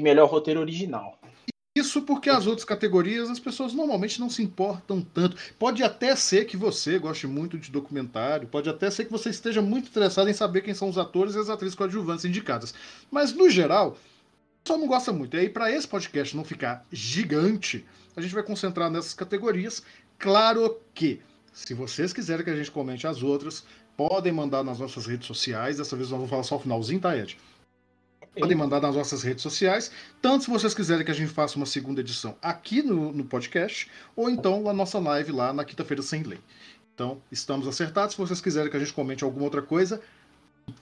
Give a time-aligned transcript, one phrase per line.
[0.00, 1.18] melhor roteiro original.
[1.76, 5.36] Isso porque as outras categorias as pessoas normalmente não se importam tanto.
[5.56, 9.62] Pode até ser que você goste muito de documentário, pode até ser que você esteja
[9.62, 12.74] muito interessado em saber quem são os atores e as atrizes coadjuvantes indicadas.
[13.08, 13.96] Mas, no geral,
[14.66, 15.36] só não gosta muito.
[15.36, 17.86] E aí, para esse podcast não ficar gigante,
[18.16, 19.82] a gente vai concentrar nessas categorias.
[20.18, 21.20] Claro que,
[21.52, 23.64] se vocês quiserem que a gente comente as outras,
[23.96, 25.78] podem mandar nas nossas redes sociais.
[25.78, 27.38] Dessa vez nós vamos falar só o finalzinho, tá, Ed?
[28.38, 29.90] Podem mandar nas nossas redes sociais,
[30.22, 33.90] tanto se vocês quiserem que a gente faça uma segunda edição aqui no, no podcast,
[34.14, 36.38] ou então na nossa live lá na quinta-feira sem lei.
[36.94, 38.14] Então, estamos acertados.
[38.14, 40.00] Se vocês quiserem que a gente comente alguma outra coisa,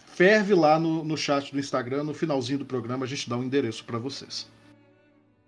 [0.06, 3.42] ferve lá no, no chat do Instagram, no finalzinho do programa, a gente dá um
[3.42, 4.46] endereço para vocês.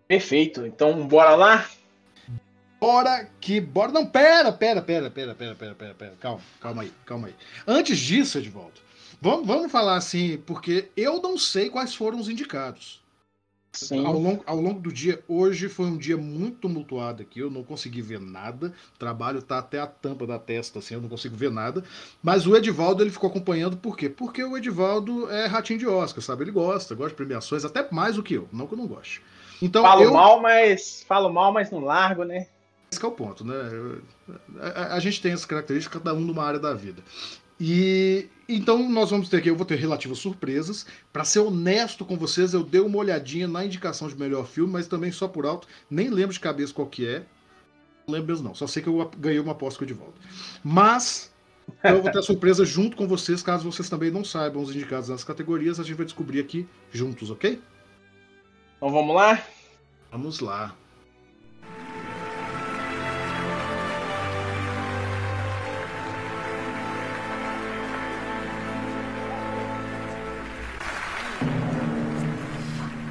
[0.09, 0.65] Perfeito.
[0.65, 1.69] Então, bora lá?
[2.80, 3.93] Bora que bora.
[3.93, 6.15] Não, pera, pera, pera, pera, pera, pera, pera, pera.
[6.19, 7.35] Calma, calma aí, calma aí.
[7.66, 8.80] Antes disso, Edvaldo,
[9.20, 13.01] Vamos, vamos falar assim, porque eu não sei quais foram os indicados.
[13.73, 14.05] Sim.
[14.05, 17.62] Ao, longo, ao longo do dia, hoje foi um dia muito tumultuado aqui, eu não
[17.62, 18.74] consegui ver nada.
[18.95, 21.85] O trabalho tá até a tampa da testa, assim, eu não consigo ver nada.
[22.21, 24.09] Mas o Edivaldo ele ficou acompanhando por quê?
[24.09, 26.43] Porque o Edivaldo é ratinho de Oscar, sabe?
[26.43, 29.23] Ele gosta, gosta de premiações, até mais do que eu, não que eu não goste.
[29.63, 30.13] Então, falo eu...
[30.13, 31.04] mal, mas.
[31.07, 32.48] Falo mal, mas não largo, né?
[32.91, 33.54] Esse é o ponto, né?
[34.60, 37.02] A, a, a gente tem essas características, cada um numa área da vida.
[37.61, 40.87] E então nós vamos ter aqui, eu vou ter relativas surpresas.
[41.13, 44.89] Para ser honesto com vocês, eu dei uma olhadinha na indicação de melhor filme, mas
[44.89, 47.23] também só por alto, nem lembro de cabeça qual que é.
[48.07, 50.19] Não lembro mesmo não, só sei que eu ganhei uma aposta de volta.
[50.65, 51.31] Mas
[51.85, 55.11] eu vou ter a surpresa junto com vocês, caso vocês também não saibam os indicados
[55.11, 57.61] nas categorias, a gente vai descobrir aqui juntos, ok?
[58.79, 59.45] Então vamos lá?
[60.11, 60.75] Vamos lá.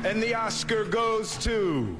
[0.09, 1.95] And the Oscar goes to.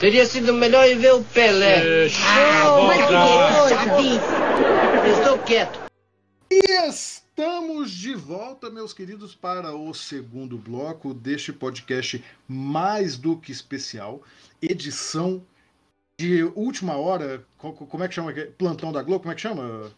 [0.00, 2.08] Teria sido melhor ir ver o Pelé.
[2.24, 3.66] Ah!
[5.10, 5.78] Estou quieto.
[6.50, 13.52] E estamos de volta, meus queridos, para o segundo bloco deste podcast mais do que
[13.52, 14.22] especial,
[14.62, 15.44] edição
[16.18, 17.44] de última hora.
[17.58, 18.32] Como é que chama?
[18.56, 19.20] Plantão da Globo?
[19.20, 19.92] Como é que chama?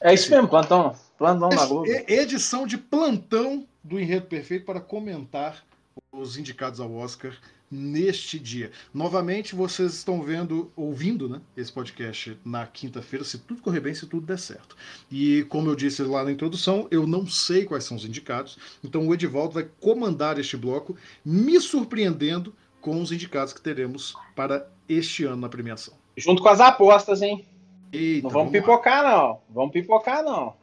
[0.00, 0.94] É isso mesmo, plantão.
[1.16, 1.86] Plantão na Globo.
[2.06, 5.64] Edição de plantão do Enredo Perfeito para comentar
[6.12, 7.36] os indicados ao Oscar
[7.70, 8.70] neste dia.
[8.94, 14.06] Novamente, vocês estão vendo, ouvindo né, esse podcast na quinta-feira, se tudo correr bem, se
[14.06, 14.76] tudo der certo.
[15.10, 19.06] E como eu disse lá na introdução, eu não sei quais são os indicados, então
[19.06, 25.24] o Edivaldo vai comandar este bloco, me surpreendendo com os indicados que teremos para este
[25.24, 25.94] ano na premiação.
[26.16, 27.44] Junto com as apostas, hein?
[27.92, 29.10] Eita, não vamos, vamos pipocar, lá.
[29.10, 29.40] não.
[29.50, 30.54] Vamos pipocar, não.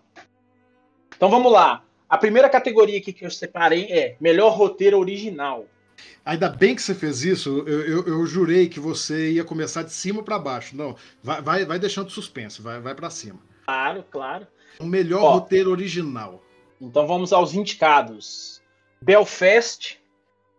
[1.15, 1.83] Então vamos lá.
[2.09, 5.65] A primeira categoria aqui que eu separei é melhor roteiro original.
[6.23, 7.63] Ainda bem que você fez isso.
[7.67, 10.75] Eu, eu, eu jurei que você ia começar de cima para baixo.
[10.75, 13.39] Não, vai, vai, vai deixando suspense, vai, vai para cima.
[13.65, 14.47] Claro, claro.
[14.79, 16.43] O melhor Ó, roteiro original.
[16.79, 18.61] Então vamos aos indicados:
[19.01, 19.99] Belfast,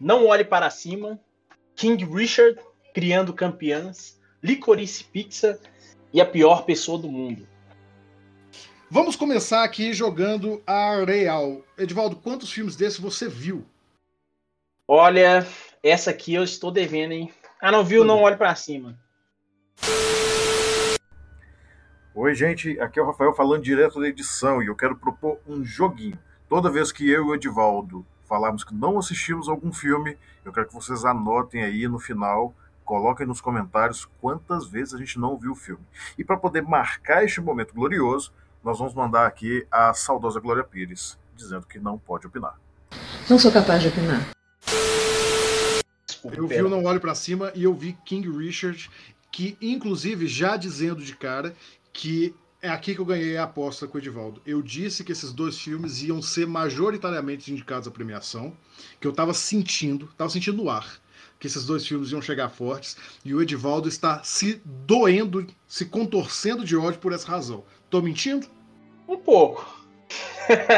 [0.01, 1.21] Não Olhe para Cima,
[1.75, 2.59] King Richard,
[2.95, 5.61] Criando Campeãs, Licorice Pizza
[6.13, 7.47] e A Pior Pessoa do Mundo.
[8.91, 11.63] Vamos começar aqui jogando a real.
[11.77, 13.67] Edvaldo, quantos filmes desses você viu?
[14.87, 15.47] Olha,
[15.83, 17.33] essa aqui eu estou devendo, hein?
[17.61, 18.05] Ah, não viu?
[18.05, 18.97] Não olhe para cima.
[22.15, 22.79] Oi, gente.
[22.81, 26.19] Aqui é o Rafael falando direto da edição e eu quero propor um joguinho.
[26.49, 30.67] Toda vez que eu e o Edivaldo falarmos que não assistimos algum filme, eu quero
[30.67, 32.55] que vocês anotem aí no final,
[32.87, 35.85] coloquem nos comentários quantas vezes a gente não viu o filme.
[36.17, 38.33] E para poder marcar este momento glorioso,
[38.65, 42.59] nós vamos mandar aqui a saudosa Glória Pires, dizendo que não pode opinar.
[43.29, 44.31] Não sou capaz de opinar.
[46.33, 48.89] Eu vi o Não Olho para Cima e eu vi King Richard,
[49.31, 51.55] que inclusive já dizendo de cara
[51.93, 54.41] que é aqui que eu ganhei a aposta com o Edivaldo.
[54.47, 58.57] Eu disse que esses dois filmes iam ser majoritariamente indicados à premiação,
[59.01, 61.01] que eu estava sentindo, estava sentindo no ar,
[61.39, 66.65] que esses dois filmes iam chegar fortes, e o Edivaldo está se doendo, se contorcendo
[66.65, 67.65] de ódio por essa razão.
[67.91, 68.47] Tô mentindo?
[69.07, 69.85] Um pouco.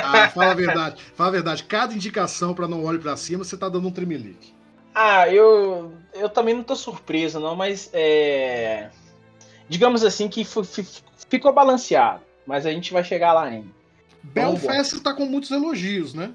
[0.03, 1.03] Ah, fala a verdade.
[1.15, 1.65] Fala a verdade.
[1.65, 4.53] Cada indicação para não olhe para cima, você tá dando um tremelique.
[4.95, 8.91] Ah, eu, eu também não tô surpreso, não, mas é...
[9.69, 10.45] digamos assim que
[11.29, 13.69] ficou balanceado, mas a gente vai chegar lá ainda.
[14.23, 16.33] Belfast está com muitos elogios, né?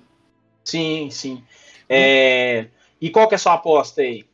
[0.64, 1.44] Sim, sim.
[1.90, 2.68] É...
[3.04, 4.26] E qual que é a sua aposta aí?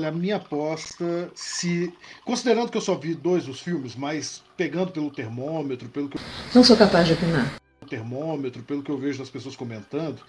[0.00, 1.92] Olha, a minha aposta, se.
[2.24, 6.16] Considerando que eu só vi dois dos filmes, mas pegando pelo termômetro, pelo que.
[6.54, 7.54] Não sou capaz de opinar.
[7.90, 10.22] termômetro, pelo que eu vejo das pessoas comentando,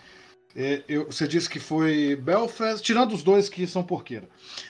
[0.54, 4.28] é, eu, você disse que foi Belfast, tirando os dois que são porqueira.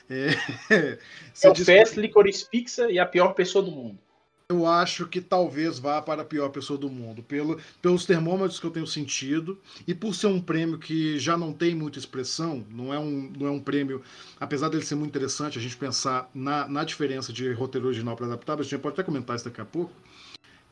[0.08, 0.30] É,
[1.42, 3.98] Belfast, que- Licorice Pizza e a pior pessoa do mundo.
[4.52, 8.66] Eu acho que talvez vá para a pior pessoa do mundo, pelo, pelos termômetros que
[8.66, 12.92] eu tenho sentido e por ser um prêmio que já não tem muita expressão, não
[12.92, 14.02] é um, não é um prêmio,
[14.40, 18.26] apesar dele ser muito interessante, a gente pensar na, na diferença de roteiro original para
[18.26, 19.94] adaptável, a gente pode até comentar isso daqui a pouco,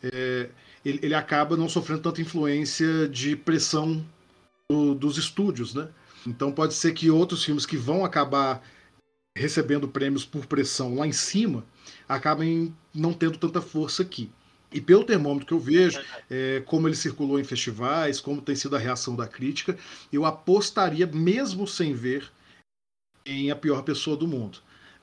[0.02, 0.50] é,
[0.84, 4.04] ele, ele acaba não sofrendo tanta influência de pressão
[4.72, 5.88] do- dos estúdios, né?
[6.26, 8.62] Então pode ser que outros filmes que vão acabar
[9.38, 11.64] recebendo prêmios por pressão lá em cima
[12.08, 14.30] acabem não tendo tanta força aqui.
[14.72, 18.76] E pelo termômetro que eu vejo, é, como ele circulou em festivais, como tem sido
[18.76, 19.78] a reação da crítica,
[20.12, 22.30] eu apostaria, mesmo sem ver,
[23.26, 24.60] em a pior pessoa do mundo.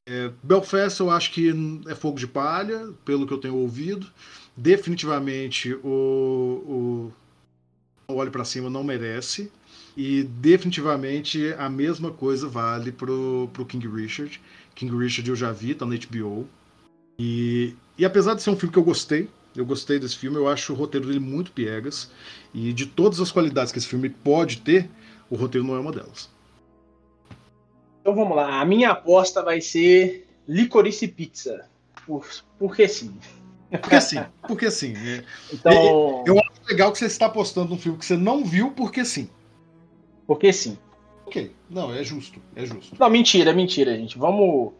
[0.06, 1.50] É, Belfast eu acho que
[1.88, 4.06] é fogo de palha, pelo que eu tenho ouvido.
[4.54, 7.12] Definitivamente o, o
[8.06, 9.50] o Olho para Cima não merece.
[9.96, 14.40] E definitivamente a mesma coisa vale pro, pro King Richard.
[14.74, 16.48] King Richard eu já vi, tá na HBO.
[17.18, 20.48] E, e apesar de ser um filme que eu gostei, eu gostei desse filme, eu
[20.48, 22.10] acho o roteiro dele muito piegas.
[22.52, 24.90] E de todas as qualidades que esse filme pode ter,
[25.30, 26.28] o roteiro não é uma delas.
[28.00, 28.60] Então vamos lá.
[28.60, 31.68] A minha aposta vai ser Licorice Pizza.
[32.04, 32.26] Por,
[32.58, 33.16] porque sim.
[33.80, 34.94] Porque sim, porque sim.
[35.06, 36.24] É Então.
[36.26, 36.36] Eu-
[36.66, 39.28] legal que você está postando um filme que você não viu, porque sim.
[40.26, 40.78] Porque sim.
[41.26, 42.96] Ok, não, é justo, é justo.
[42.98, 44.18] Não, mentira, mentira, gente.
[44.18, 44.72] Vamos.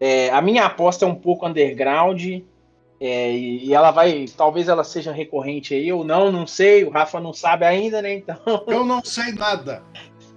[0.00, 2.20] é, a minha aposta é um pouco underground.
[3.00, 4.26] é, e e ela vai.
[4.36, 6.84] Talvez ela seja recorrente aí ou não, não sei.
[6.84, 8.14] O Rafa não sabe ainda, né?
[8.14, 8.36] Então.
[8.66, 9.82] Eu não sei nada.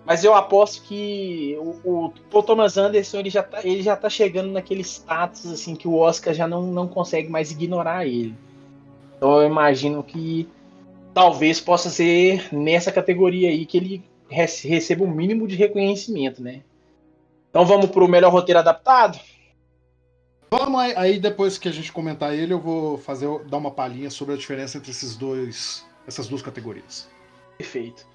[0.05, 4.07] Mas eu aposto que o, o Paul Thomas Anderson ele já, tá, ele já tá
[4.09, 8.35] chegando naquele status assim que o Oscar já não, não consegue mais ignorar ele.
[9.17, 10.47] Então eu imagino que
[11.13, 16.63] talvez possa ser nessa categoria aí que ele receba o mínimo de reconhecimento, né?
[17.49, 19.19] Então vamos pro melhor roteiro adaptado?
[20.49, 24.09] Vamos aí, aí depois que a gente comentar ele, eu vou fazer dar uma palhinha
[24.09, 27.09] sobre a diferença entre esses dois, essas duas categorias.
[27.57, 28.05] Perfeito.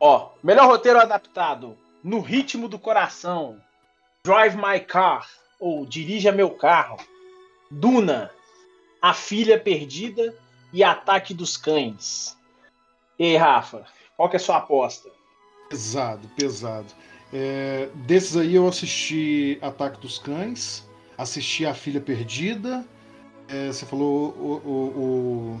[0.00, 1.76] Ó, melhor roteiro adaptado.
[2.02, 3.60] No ritmo do coração.
[4.24, 5.28] Drive My Car.
[5.58, 6.98] Ou Dirija Meu Carro.
[7.70, 8.30] Duna.
[9.00, 10.34] A Filha Perdida
[10.72, 12.36] e Ataque dos Cães.
[13.18, 13.84] E aí, Rafa,
[14.16, 15.08] qual que é a sua aposta?
[15.68, 16.86] Pesado, pesado.
[17.32, 22.84] É, desses aí eu assisti Ataque dos Cães, assisti A Filha Perdida.
[23.48, 25.00] é, você falou o, o-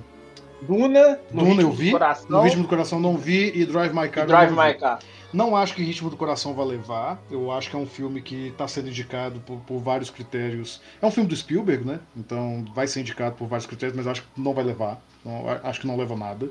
[0.60, 1.92] Duna, no Duna eu vi.
[2.28, 4.72] No Ritmo do Coração não vi e Drive My Car Drive não vi.
[4.72, 4.98] My Car.
[5.32, 7.22] Não acho que Ritmo do Coração vai levar.
[7.30, 10.80] Eu acho que é um filme que está sendo indicado por, por vários critérios.
[11.00, 12.00] É um filme do Spielberg, né?
[12.16, 15.00] Então vai ser indicado por vários critérios, mas acho que não vai levar.
[15.24, 16.48] Não, acho que não leva nada.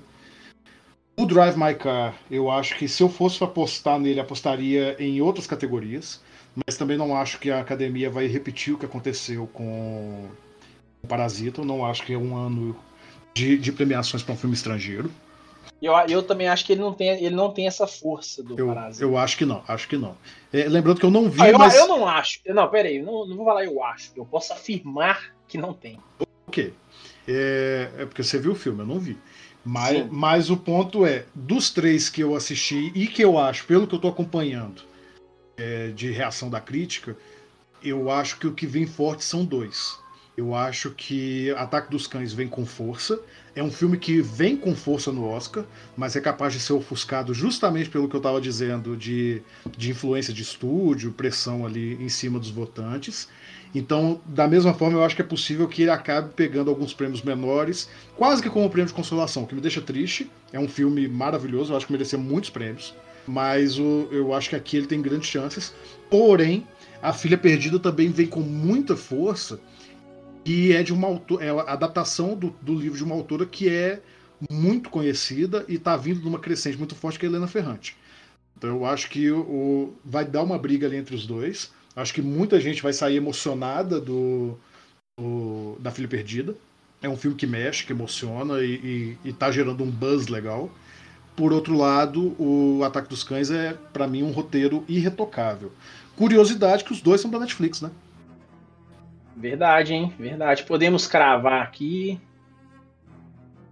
[1.19, 5.47] O Drive My Car, eu acho que se eu fosse apostar nele, apostaria em outras
[5.47, 6.21] categorias.
[6.65, 10.27] Mas também não acho que a academia vai repetir o que aconteceu com
[11.03, 11.61] o Parasita.
[11.61, 12.75] Eu não acho que é um ano
[13.33, 15.09] de, de premiações para um filme estrangeiro.
[15.81, 18.67] Eu, eu também acho que ele não tem, ele não tem essa força do Eu,
[18.67, 19.03] Parasita.
[19.03, 20.15] eu acho que não, acho que não.
[20.53, 21.75] É, lembrando que eu não vi, Ah, eu, mas.
[21.75, 22.39] eu não acho.
[22.47, 23.01] Não, pera aí.
[23.01, 24.11] Não, não vou falar eu acho.
[24.15, 25.99] Eu posso afirmar que não tem.
[26.47, 26.73] Ok.
[27.27, 29.17] É, é porque você viu o filme, eu não vi.
[29.65, 30.07] Mas, Sim.
[30.11, 33.95] mas o ponto é, dos três que eu assisti e que eu acho, pelo que
[33.95, 34.81] eu tô acompanhando,
[35.57, 37.17] é, de reação da crítica,
[37.83, 39.97] eu acho que o que vem forte são dois.
[40.37, 43.19] Eu acho que Ataque dos Cães vem com força.
[43.55, 47.33] É um filme que vem com força no Oscar, mas é capaz de ser ofuscado
[47.33, 49.41] justamente pelo que eu estava dizendo de,
[49.75, 53.27] de influência de estúdio, pressão ali em cima dos votantes.
[53.75, 57.21] Então, da mesma forma, eu acho que é possível que ele acabe pegando alguns prêmios
[57.21, 60.29] menores, quase que como prêmio de consolação, que me deixa triste.
[60.51, 62.95] É um filme maravilhoso, eu acho que merecia muitos prêmios,
[63.27, 65.73] mas o, eu acho que aqui ele tem grandes chances.
[66.09, 66.65] Porém,
[67.01, 69.59] A Filha Perdida também vem com muita força
[70.45, 73.69] e é de uma autora, é a adaptação do, do livro de uma autora que
[73.69, 74.01] é
[74.49, 77.97] muito conhecida e está vindo de uma crescente muito forte que é Helena Ferrante.
[78.57, 81.71] Então eu acho que o, o- vai dar uma briga ali entre os dois.
[81.97, 84.55] Acho que muita gente vai sair emocionada do,
[85.19, 86.55] do- da Filha Perdida.
[87.01, 90.69] É um filme que mexe, que emociona e, e, e tá gerando um buzz legal.
[91.35, 95.71] Por outro lado, o Ataque dos Cães é, para mim, um roteiro irretocável.
[96.15, 97.91] Curiosidade que os dois são da Netflix, né?
[99.35, 100.13] Verdade, hein?
[100.19, 100.63] Verdade.
[100.63, 102.19] Podemos cravar aqui.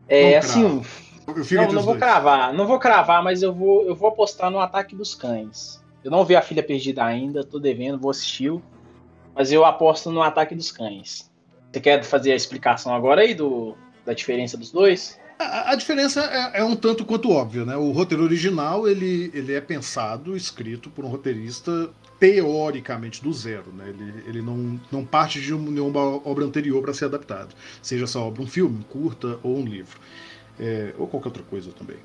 [0.07, 0.61] É Não assim.
[0.63, 1.99] Não, entre não os vou dois.
[1.99, 2.53] cravar.
[2.53, 5.83] Não vou cravar, mas eu vou, eu vou apostar no Ataque dos Cães.
[6.05, 8.53] Eu não vi a Filha Perdida ainda, tô devendo, vou assistir.
[9.33, 11.31] Mas eu aposto no Ataque dos Cães.
[11.71, 15.19] Você quer fazer a explicação agora aí do, da diferença dos dois?
[15.39, 17.75] A, a diferença é, é um tanto quanto óbvia, né?
[17.75, 23.89] O roteiro original ele, ele é pensado, escrito por um roteirista teoricamente do zero, né?
[23.89, 28.43] Ele, ele não, não parte de nenhuma obra anterior para ser adaptado, seja essa obra
[28.43, 29.99] um filme, curta ou um livro.
[30.57, 31.97] É, ou qualquer outra coisa também.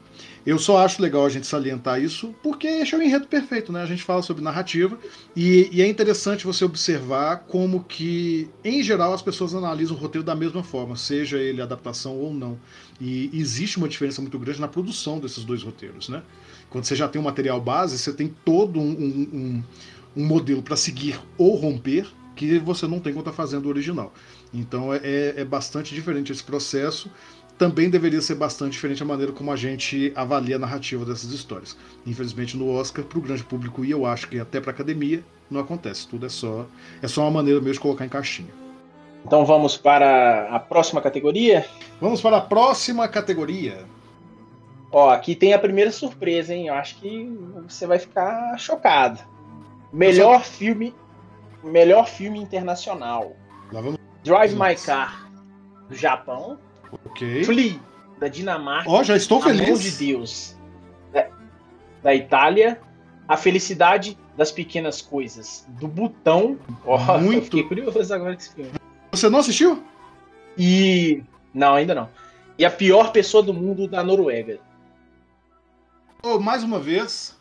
[0.45, 3.81] Eu só acho legal a gente salientar isso porque é o enredo perfeito, né?
[3.81, 4.99] A gente fala sobre narrativa
[5.37, 10.25] e, e, é interessante você observar como que, em geral, as pessoas analisam o roteiro
[10.25, 12.59] da mesma forma, seja ele adaptação ou não.
[13.01, 16.21] E existe uma diferença muito grande na produção desses dois roteiros, né?
[16.69, 19.65] Quando você já tem um material base, você tem todo um, um,
[20.17, 24.13] um modelo para seguir ou romper que você não tem quando está fazendo o original.
[24.53, 27.11] Então é, é, é bastante diferente esse processo
[27.61, 31.77] também deveria ser bastante diferente a maneira como a gente avalia a narrativa dessas histórias.
[32.07, 35.23] Infelizmente no Oscar, para o grande público e eu acho que até para a academia,
[35.51, 36.09] não acontece.
[36.09, 36.65] Tudo é só
[37.03, 38.49] é só uma maneira mesmo de colocar em caixinha.
[39.27, 41.67] Então vamos para a próxima categoria?
[42.01, 43.85] Vamos para a próxima categoria.
[44.91, 46.69] Ó, aqui tem a primeira surpresa, hein?
[46.69, 47.31] Eu acho que
[47.69, 49.21] você vai ficar chocado.
[49.93, 50.51] Melhor só...
[50.51, 50.95] filme,
[51.63, 53.37] melhor filme internacional.
[54.25, 55.31] Drive My Car
[55.91, 56.59] do Japão
[56.93, 57.45] Ok.
[57.45, 57.79] Flea,
[58.19, 58.91] da Dinamarca.
[58.91, 59.69] Ó, oh, já estou feliz.
[59.69, 60.57] Mão de Deus,
[61.13, 61.29] da,
[62.03, 62.81] da, Itália.
[63.27, 66.59] A Felicidade das Pequenas Coisas, do Butão.
[66.85, 67.45] Oh, Muito.
[67.45, 68.73] Fiquei curioso agora com esse filme.
[69.13, 69.85] Você não assistiu?
[70.59, 71.23] E.
[71.55, 72.09] Não, ainda não.
[72.59, 74.59] E a pior pessoa do mundo da Noruega.
[76.23, 77.37] Oh, mais uma vez,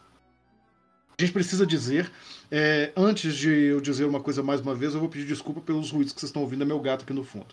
[1.17, 2.09] a gente precisa dizer,
[2.49, 5.91] é, antes de eu dizer uma coisa mais uma vez, eu vou pedir desculpa pelos
[5.91, 7.47] ruídos que vocês estão ouvindo, é meu gato aqui no fundo.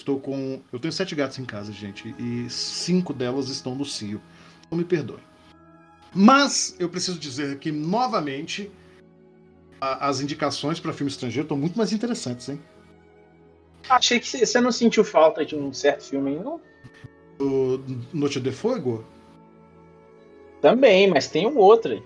[0.00, 0.60] Estou com.
[0.72, 4.20] Eu tenho sete gatos em casa, gente, e cinco delas estão no cio.
[4.70, 5.20] Não me perdoem.
[6.14, 8.70] Mas eu preciso dizer que, novamente,
[9.78, 12.58] a, as indicações para filme estrangeiro estão muito mais interessantes, hein?
[13.88, 16.60] Achei que você não sentiu falta de um certo filme, não?
[17.38, 17.78] O
[18.12, 19.04] Noite de Fogo?
[20.62, 22.02] Também, mas tem um outro.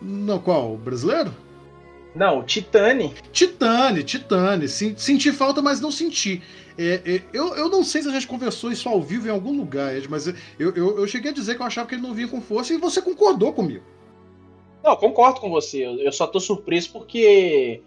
[0.00, 0.74] Não, qual?
[0.74, 1.34] O brasileiro?
[2.16, 3.12] Não, Titane.
[3.30, 4.66] Titane, Titane.
[4.68, 6.42] Senti falta, mas não senti.
[6.78, 9.54] É, é, eu, eu não sei se a gente conversou isso ao vivo em algum
[9.54, 12.14] lugar, Ed, mas eu, eu, eu cheguei a dizer que eu achava que ele não
[12.14, 13.84] vinha com força e você concordou comigo.
[14.82, 15.84] Não, concordo com você.
[15.84, 17.82] Eu só tô surpreso porque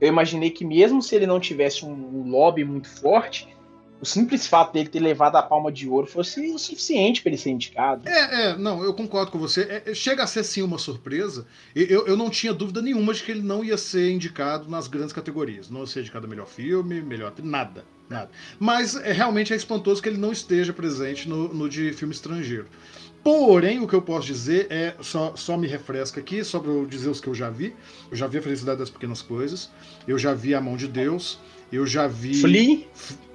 [0.00, 3.48] eu imaginei que mesmo se ele não tivesse um lobby muito forte,
[4.02, 7.38] o simples fato dele ter levado a palma de ouro fosse o suficiente para ele
[7.38, 8.08] ser indicado.
[8.08, 9.62] É, é, não, eu concordo com você.
[9.62, 11.46] É, é, chega a ser sim uma surpresa.
[11.72, 15.12] Eu, eu não tinha dúvida nenhuma de que ele não ia ser indicado nas grandes
[15.12, 15.70] categorias.
[15.70, 17.32] Não ia ser indicado a melhor filme, melhor.
[17.40, 18.28] Nada, nada.
[18.58, 22.66] Mas é, realmente é espantoso que ele não esteja presente no, no de filme estrangeiro.
[23.22, 26.84] Porém, o que eu posso dizer é, só, só me refresca aqui, só para eu
[26.84, 27.72] dizer os que eu já vi.
[28.10, 29.70] Eu já vi A Felicidade das Pequenas Coisas,
[30.08, 31.38] eu já vi A Mão de Deus,
[31.70, 32.34] eu já vi.
[32.34, 32.84] Flea?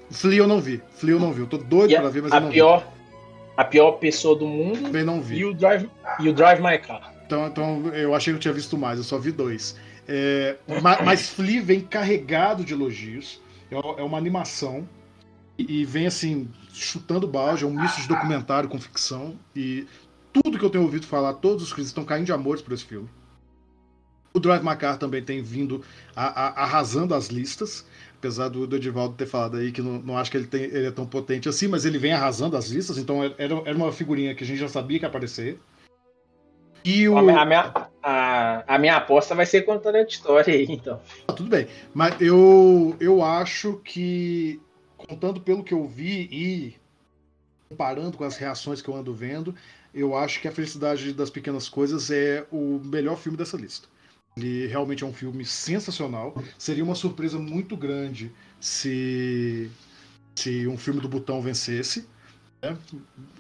[0.10, 0.82] Flea eu não vi.
[0.92, 1.42] Flea eu não vi.
[1.42, 2.86] Eu tô doido para ver, mas a eu não pior, vi.
[3.58, 4.82] A pior pessoa do mundo.
[4.84, 5.38] Também não vi.
[5.38, 7.14] E o Drive, e o Drive My Car.
[7.26, 9.78] Então, então eu achei que eu tinha visto mais, eu só vi dois.
[10.08, 13.42] É, mas, mas Flea vem carregado de elogios.
[13.70, 14.88] É, é uma animação.
[15.58, 19.36] E, e vem assim, chutando balde, é um misto de documentário com ficção.
[19.56, 19.86] E
[20.32, 22.86] tudo que eu tenho ouvido falar, todos os críticos estão caindo de amores por esse
[22.86, 23.10] filme.
[24.34, 25.84] O Drive My Car também tem vindo
[26.16, 27.86] a, a, arrasando as listas.
[28.28, 30.88] Apesar do, do Edivaldo ter falado aí que não, não acho que ele, tem, ele
[30.88, 34.36] é tão potente assim, mas ele vem arrasando as listas, então era, era uma figurinha
[34.36, 35.58] que a gente já sabia que ia aparecer.
[36.84, 37.18] E o...
[37.18, 41.00] a, minha, a, a minha aposta vai ser contraditória aí, então.
[41.26, 44.60] Ah, tudo bem, mas eu, eu acho que,
[44.98, 46.76] contando pelo que eu vi e
[47.70, 49.56] comparando com as reações que eu ando vendo,
[49.94, 53.88] eu acho que A Felicidade das Pequenas Coisas é o melhor filme dessa lista.
[54.38, 56.36] Ele realmente é um filme sensacional.
[56.58, 59.70] Seria uma surpresa muito grande se,
[60.36, 62.08] se um filme do Butão vencesse.
[62.62, 62.78] Né?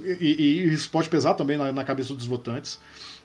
[0.01, 2.79] E, e, isso pode pesar também na, na cabeça dos votantes.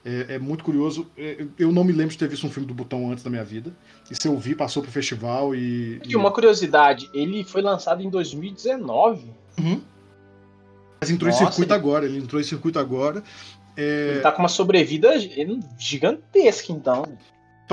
[0.05, 1.07] É, é, muito curioso.
[1.17, 3.45] É, eu não me lembro de ter visto um filme do Butão antes da minha
[3.45, 3.73] vida.
[4.11, 6.01] E se eu vi, passou pro festival e.
[6.07, 9.31] E uma curiosidade, ele foi lançado em 2019.
[9.59, 9.81] Uhum.
[11.01, 11.81] Mas entrou Nossa, em circuito ele...
[11.81, 13.23] agora, ele entrou em circuito agora.
[13.77, 14.11] É...
[14.11, 15.15] Ele tá com uma sobrevida
[15.79, 17.05] gigantesca, então.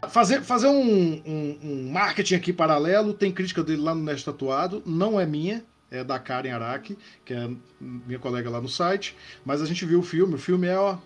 [0.09, 4.81] Fazer, fazer um, um, um, marketing aqui paralelo, tem crítica dele lá no Neste Tatuado,
[4.85, 9.61] não é minha, é da Karen Araki, que é minha colega lá no site, mas
[9.61, 10.97] a gente viu o filme, o filme é ó,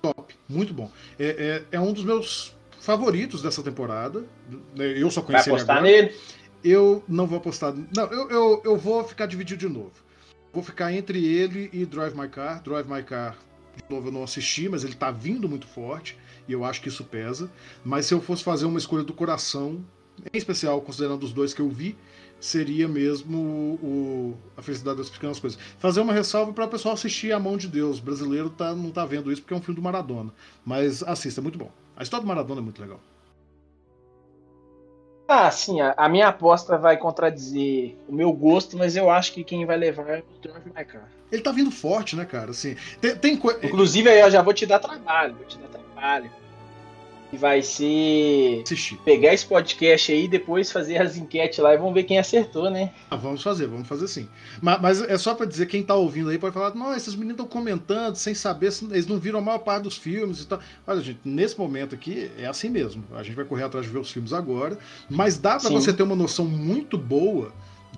[0.00, 0.90] top, muito bom.
[1.18, 4.24] É, é, é um dos meus favoritos dessa temporada,
[4.76, 6.06] eu só conheci Vai apostar ele agora.
[6.06, 6.20] nele?
[6.62, 9.92] Eu não vou apostar, não, eu, eu, eu vou ficar dividido de novo.
[10.52, 13.36] Vou ficar entre ele e Drive My Car, Drive My Car,
[13.76, 16.16] de novo eu não assisti, mas ele tá vindo muito forte
[16.48, 17.50] e eu acho que isso pesa.
[17.84, 19.84] Mas se eu fosse fazer uma escolha do coração,
[20.32, 21.96] em especial considerando os dois que eu vi,
[22.40, 23.38] seria mesmo
[23.82, 25.58] o, A Felicidade das Pequenas Coisas.
[25.78, 27.98] Fazer uma ressalva para o pessoal assistir A Mão de Deus.
[27.98, 30.32] O brasileiro tá, não tá vendo isso porque é um filme do Maradona.
[30.64, 31.70] Mas assista, é muito bom.
[31.96, 33.00] A história do Maradona é muito legal.
[35.30, 39.44] Ah, sim, a, a minha aposta vai contradizer o meu gosto, mas eu acho que
[39.44, 41.06] quem vai levar é o My Car.
[41.30, 42.52] Ele tá vindo forte, né, cara?
[42.52, 43.50] Assim, tem, tem co...
[43.62, 45.77] Inclusive, aí eu já vou te dar trabalho, vou te dar trabalho.
[47.30, 48.96] E vai ser assistir.
[49.04, 52.90] pegar esse podcast aí, depois fazer as enquetes lá e vamos ver quem acertou, né?
[53.10, 54.26] Ah, vamos fazer, vamos fazer sim.
[54.62, 57.34] Mas, mas é só para dizer, quem tá ouvindo aí pode falar, não, esses meninos
[57.34, 60.58] estão comentando sem saber, se eles não viram a maior parte dos filmes e tal.
[60.86, 63.04] Olha, gente, nesse momento aqui é assim mesmo.
[63.12, 64.78] A gente vai correr atrás de ver os filmes agora,
[65.10, 67.52] mas dá para você ter uma noção muito boa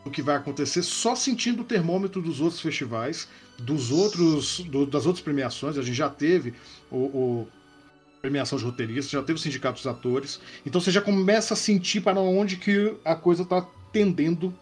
[0.05, 3.29] do que vai acontecer só sentindo o termômetro dos outros festivais,
[3.59, 5.79] dos outros, do, das outras premiações.
[5.79, 6.55] A gente já teve
[6.91, 7.49] o, o
[8.21, 10.41] premiação de roteiristas, já teve o sindicato dos atores.
[10.65, 14.55] Então você já começa a sentir para onde que a coisa está tendendo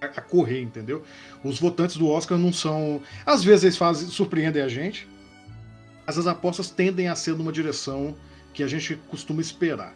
[0.00, 1.02] a, correr, entendeu?
[1.42, 3.02] Os votantes do Oscar não são.
[3.24, 5.08] Às vezes eles fazem, surpreendem a gente,
[6.06, 8.14] mas as apostas tendem a ser numa direção
[8.52, 9.94] que a gente costuma esperar.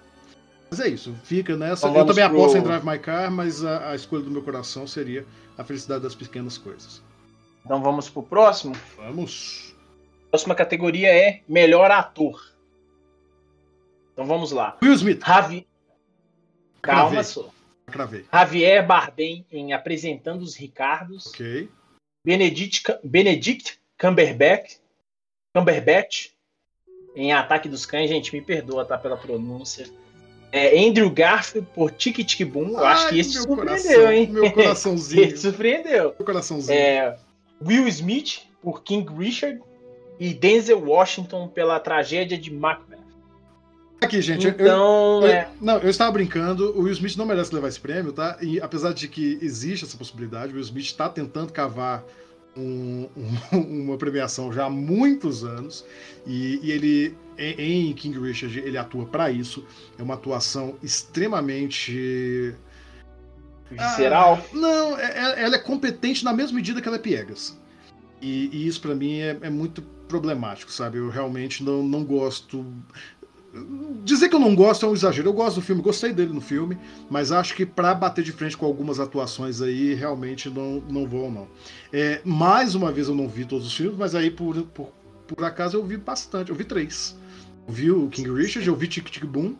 [0.70, 1.86] Mas é isso, fica nessa.
[1.86, 2.38] Eu também pro...
[2.38, 5.26] aposto em Drive My Car, mas a, a, escolha do meu coração seria
[5.58, 7.02] a felicidade das pequenas coisas.
[7.64, 8.74] Então vamos pro próximo?
[8.96, 9.76] Vamos.
[10.26, 12.51] A próxima categoria é melhor ator.
[14.12, 14.78] Então vamos lá.
[14.82, 15.22] Will Smith.
[15.22, 15.66] Ravi...
[16.80, 17.50] Calma só.
[17.86, 18.24] Cravei.
[18.32, 21.26] Javier Bardem em Apresentando os Ricardos.
[21.26, 21.68] Ok.
[22.24, 24.78] Benedict, Benedict Cumberbatch,
[25.54, 26.30] Cumberbatch
[27.14, 28.08] em Ataque dos Cães.
[28.08, 29.86] Gente, me perdoa tá, pela pronúncia.
[30.50, 32.70] É, Andrew Garfield por Tic Tic Boom.
[32.70, 34.26] Eu Ai, acho que esse surpreendeu, coração, hein?
[34.28, 35.24] Meu coraçãozinho.
[35.24, 36.14] esse surpreendeu.
[36.18, 36.78] Meu coraçãozinho.
[36.78, 37.18] É,
[37.64, 39.60] Will Smith por King Richard
[40.18, 42.91] e Denzel Washington pela tragédia de Macbeth.
[44.02, 44.48] Aqui, gente.
[44.48, 45.42] Então, eu, é...
[45.44, 46.76] eu, não, eu estava brincando.
[46.76, 48.36] O Will Smith não merece levar esse prêmio, tá?
[48.40, 52.04] E apesar de que existe essa possibilidade, o Will Smith está tentando cavar
[52.56, 55.84] um, um, uma premiação já há muitos anos.
[56.26, 59.64] E, e ele, em, em, King Richard, ele atua para isso.
[59.98, 62.54] É uma atuação extremamente.
[63.70, 64.38] Visceral?
[64.42, 67.58] Ah, não, é, é, ela é competente na mesma medida que ela é piegas.
[68.20, 70.98] E, e isso para mim é, é, muito problemático, sabe?
[70.98, 72.64] Eu realmente não, não gosto.
[74.02, 75.28] Dizer que eu não gosto é um exagero.
[75.28, 76.78] Eu gosto do filme, gostei dele no filme,
[77.10, 81.30] mas acho que para bater de frente com algumas atuações aí, realmente não, não vou,
[81.30, 81.46] não.
[81.92, 84.88] É, mais uma vez eu não vi todos os filmes, mas aí por, por,
[85.26, 86.50] por acaso eu vi bastante.
[86.50, 87.16] Eu vi três.
[87.68, 89.54] Eu vi o King Richard, eu vi Tic Tic Boom.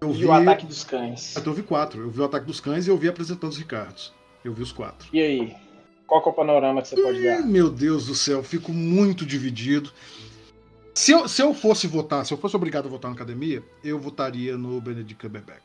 [0.00, 1.36] Eu vi o Ataque dos Cães.
[1.36, 2.00] Então eu vi quatro.
[2.02, 4.12] Eu vi o Ataque dos Cães e eu vi Apresentando os Ricardos.
[4.44, 5.08] Eu vi os quatro.
[5.12, 5.56] E aí?
[6.06, 7.42] Qual é o panorama que você pode dar?
[7.42, 9.92] Meu Deus do céu, fico muito dividido.
[10.94, 13.98] Se eu, se eu fosse votar, se eu fosse obrigado a votar na academia, eu
[13.98, 15.62] votaria no Benedict Cumberbatch.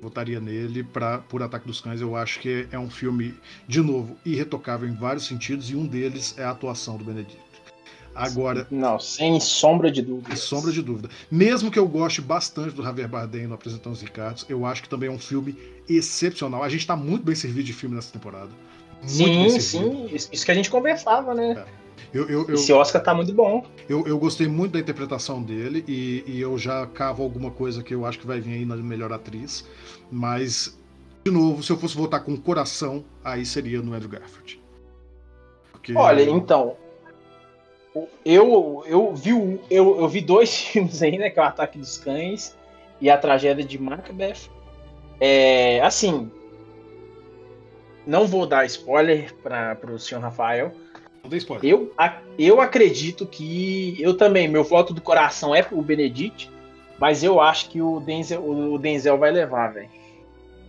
[0.00, 2.00] Votaria nele pra, por Ataque dos Cães.
[2.00, 3.34] Eu acho que é um filme,
[3.68, 7.38] de novo, irretocável em vários sentidos, e um deles é a atuação do Benedict.
[8.14, 8.66] Agora.
[8.70, 10.34] Não, sem sombra de dúvida.
[10.34, 11.08] Sem sombra de dúvida.
[11.30, 14.88] Mesmo que eu goste bastante do Javier Bardem no Apresentando os Ricardos, eu acho que
[14.88, 15.56] também é um filme
[15.88, 16.62] excepcional.
[16.62, 18.50] A gente está muito bem servido de filme nessa temporada.
[19.02, 20.08] Muito sim, sim.
[20.12, 21.52] Isso que a gente conversava, né?
[21.52, 21.79] É.
[22.12, 23.64] Eu, eu, eu, Esse Oscar tá muito bom.
[23.88, 27.94] Eu, eu gostei muito da interpretação dele e, e, eu já cavo alguma coisa que
[27.94, 29.66] eu acho que vai vir aí na melhor atriz.
[30.10, 30.78] Mas,
[31.24, 34.60] de novo, se eu fosse votar com o coração, aí seria no Andrew Garfield.
[35.72, 35.94] Porque...
[35.94, 36.76] Olha, então.
[38.24, 39.30] Eu, eu, vi,
[39.70, 41.30] eu, eu vi dois filmes aí, né?
[41.30, 42.56] Que é o Ataque dos Cães
[43.00, 44.50] e a Tragédia de Macbeth.
[45.20, 46.30] É, assim,
[48.06, 50.72] não vou dar spoiler para o senhor Rafael,
[51.28, 51.70] não spoiler.
[51.70, 51.92] Eu,
[52.38, 53.96] eu acredito que.
[54.00, 56.50] Eu também, meu voto do coração é pro Benedict,
[56.98, 59.88] mas eu acho que o Denzel, o Denzel vai levar, velho.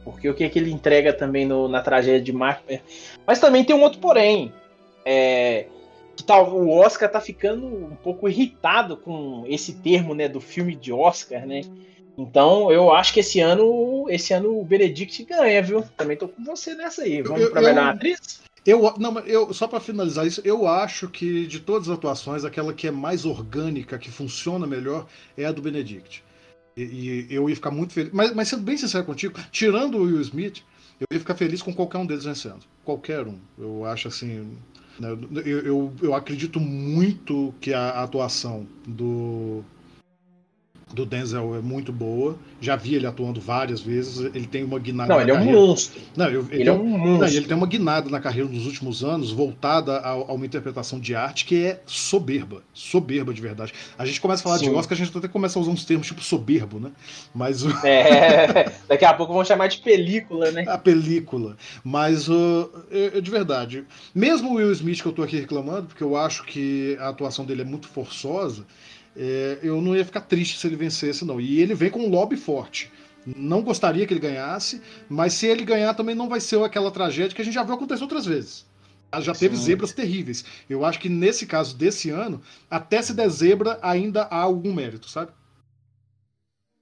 [0.04, 2.82] Porque o que, que ele entrega também no, na tragédia de Macbeth.
[3.26, 4.52] Mas também tem um outro porém.
[5.06, 5.68] É,
[6.16, 10.76] que tal, o Oscar tá ficando um pouco irritado com esse termo né, do filme
[10.76, 11.62] de Oscar, né?
[12.18, 15.84] Então eu acho que esse ano esse ano o Benedict ganha, viu?
[15.98, 17.22] Também tô com você nessa aí.
[17.22, 18.42] Vamos eu, pra melhor atriz?
[18.66, 22.74] Eu, não, eu, só para finalizar isso, eu acho que de todas as atuações, aquela
[22.74, 26.24] que é mais orgânica, que funciona melhor, é a do Benedict.
[26.78, 28.14] E, e eu ia ficar muito feliz.
[28.14, 30.64] Mas, mas sendo bem sincero contigo, tirando o Will Smith,
[31.00, 32.60] eu ia ficar feliz com qualquer um deles vencendo.
[32.86, 33.40] Qualquer um.
[33.58, 34.56] Eu acho assim.
[35.00, 35.10] Né,
[35.44, 39.64] eu, eu, eu acredito muito que a atuação do
[40.94, 42.38] do Denzel é muito boa.
[42.60, 44.20] Já vi ele atuando várias vezes.
[44.34, 45.10] Ele tem uma guinada.
[45.10, 45.60] Não, na ele é um carreira.
[45.60, 46.02] monstro.
[46.16, 47.38] Não, eu- Ele é um não, monstro.
[47.38, 51.16] ele tem uma guinada na carreira nos últimos anos, voltada a, a uma interpretação de
[51.16, 52.62] arte que é soberba.
[52.74, 53.74] Soberba de verdade.
[53.98, 54.76] A gente começa a falar de Sim.
[54.76, 56.92] Oscar, a gente até começa a usar uns termos tipo soberbo, né?
[57.34, 60.66] Mas o- É, daqui a pouco vão chamar de película, né?
[60.68, 61.56] a película.
[61.84, 65.88] Mas uh, eu- eu- de verdade, mesmo o Will Smith que eu tô aqui reclamando,
[65.88, 68.66] porque eu acho que a atuação dele é muito forçosa,
[69.16, 71.40] é, eu não ia ficar triste se ele vencesse, não.
[71.40, 72.92] E ele vem com um lobby forte.
[73.26, 77.36] Não gostaria que ele ganhasse, mas se ele ganhar também não vai ser aquela tragédia
[77.36, 78.66] que a gente já viu acontecer outras vezes.
[79.20, 79.64] Já teve Sim.
[79.64, 80.46] zebras terríveis.
[80.70, 85.10] Eu acho que nesse caso desse ano, até se der zebra, ainda há algum mérito,
[85.10, 85.32] sabe?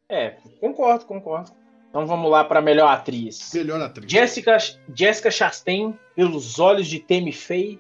[0.08, 1.52] É, concordo, concordo.
[1.90, 3.52] Então vamos lá para melhor atriz.
[3.54, 4.12] Melhor atriz.
[4.12, 4.58] Jessica,
[4.94, 7.80] Jessica Chastain, pelos olhos de Faye.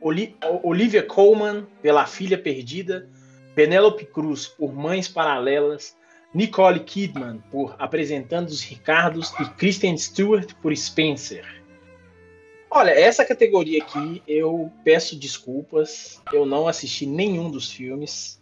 [0.00, 3.08] Oli- Olivia Colman, pela Filha Perdida.
[3.62, 5.96] Penélope Cruz, por Mães Paralelas.
[6.32, 9.34] Nicole Kidman, por Apresentando os Ricardos.
[9.40, 11.44] E Kristen Stewart, por Spencer.
[12.70, 16.22] Olha, essa categoria aqui eu peço desculpas.
[16.32, 18.38] Eu não assisti nenhum dos filmes.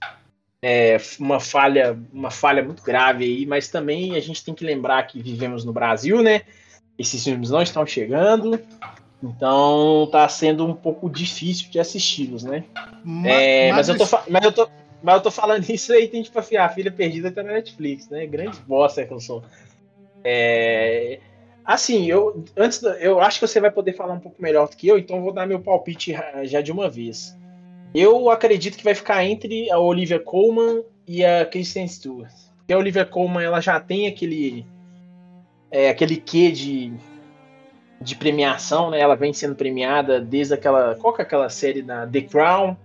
[0.63, 5.03] É uma falha, uma falha muito grave aí, mas também a gente tem que lembrar
[5.05, 6.43] que vivemos no Brasil, né?
[6.99, 8.61] Esses filmes não estão chegando,
[9.23, 12.65] então tá sendo um pouco difícil de assisti-los, né?
[13.03, 14.69] Ma- É, mas, mas eu tô, mas, eu tô,
[15.07, 18.09] mas eu tô falando isso aí, tem tipo assim, a filha perdida tá na Netflix,
[18.09, 18.27] né?
[18.27, 19.41] Grande bosta que eu sou.
[20.25, 21.21] É,
[21.65, 24.89] assim, eu antes eu acho que você vai poder falar um pouco melhor do que
[24.89, 27.37] eu, então eu vou dar meu palpite já de uma vez.
[27.95, 32.33] Eu acredito que vai ficar entre a Olivia Colman e a Kristen Stewart.
[32.57, 34.67] Porque a Olivia Colman ela já tem aquele
[35.71, 36.93] é, aquele quê de
[38.01, 38.99] de premiação, né?
[38.99, 42.77] Ela vem sendo premiada desde aquela qual que é aquela série da The Crown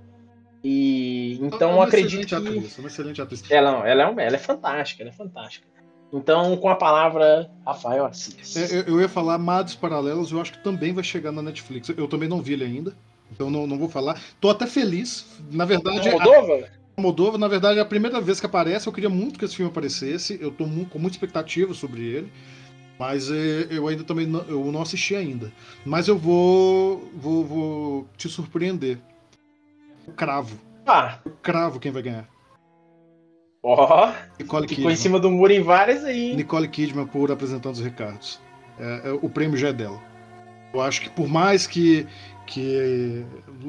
[0.63, 3.43] e então É eu uma acredito excelente que atriz, uma excelente atriz.
[3.49, 5.65] ela, ela, é, uma- ela é fantástica, ela é fantástica.
[6.13, 8.55] Então, com a palavra, Rafael Assis.
[8.57, 11.89] É, eu, eu ia falar Mados Paralelos, eu acho que também vai chegar na Netflix.
[11.89, 12.93] Eu também não vi ele ainda,
[13.31, 14.21] então não, não vou falar.
[14.39, 15.25] Tô até feliz.
[15.49, 16.67] Na verdade, Moldova?
[16.97, 18.87] a Moldova, na verdade, é a primeira vez que aparece.
[18.87, 20.37] Eu queria muito que esse filme aparecesse.
[20.41, 22.31] Eu tô com muita expectativa sobre ele.
[22.99, 25.51] Mas é, eu ainda também não, eu não assisti ainda.
[25.85, 28.99] Mas eu vou, vou, vou te surpreender.
[30.07, 30.57] Eu cravo.
[30.85, 32.27] Ah, Eu cravo quem vai ganhar.
[33.63, 34.93] ó, Nicole ficou Kidman.
[34.93, 36.35] em cima do muro em várias aí.
[36.35, 38.39] Nicole Kidman por apresentando os Ricardos.
[38.79, 40.01] É, é, o prêmio já é dela.
[40.73, 42.07] Eu acho que por mais que,
[42.47, 43.23] que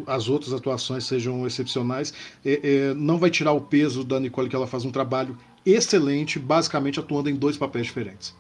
[0.07, 2.15] as outras atuações sejam excepcionais,
[2.45, 6.39] é, é, não vai tirar o peso da Nicole, que ela faz um trabalho excelente,
[6.39, 8.35] basicamente atuando em dois papéis diferentes.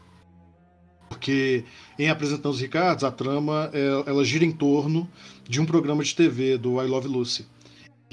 [1.08, 1.64] Porque
[1.98, 5.06] em Apresentando os Ricardos, a trama é, ela gira em torno
[5.46, 7.46] de um programa de TV do I Love Lucy.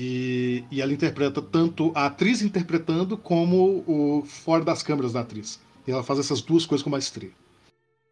[0.02, 5.60] E, e ela interpreta tanto a atriz interpretando como o fora das câmeras da atriz.
[5.86, 7.32] E ela faz essas duas coisas com maestria.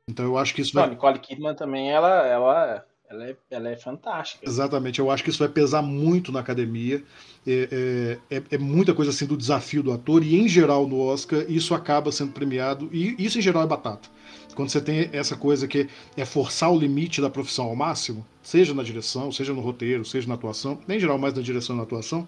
[0.09, 0.91] Então eu acho que isso Não, vai.
[0.91, 4.45] Nicole Kidman também, ela, ela, ela, é, ela é fantástica.
[4.45, 7.01] Exatamente, eu acho que isso vai pesar muito na academia.
[7.45, 10.99] É, é, é- é muita coisa assim do desafio do ator, e em geral no
[10.99, 14.09] Oscar isso acaba sendo premiado, e isso em geral é batata.
[14.57, 18.73] Quando você tem essa coisa que é forçar o limite da profissão ao máximo, seja
[18.73, 21.83] na direção, seja no roteiro, seja na atuação, em geral mais na direção e na
[21.83, 22.27] atuação,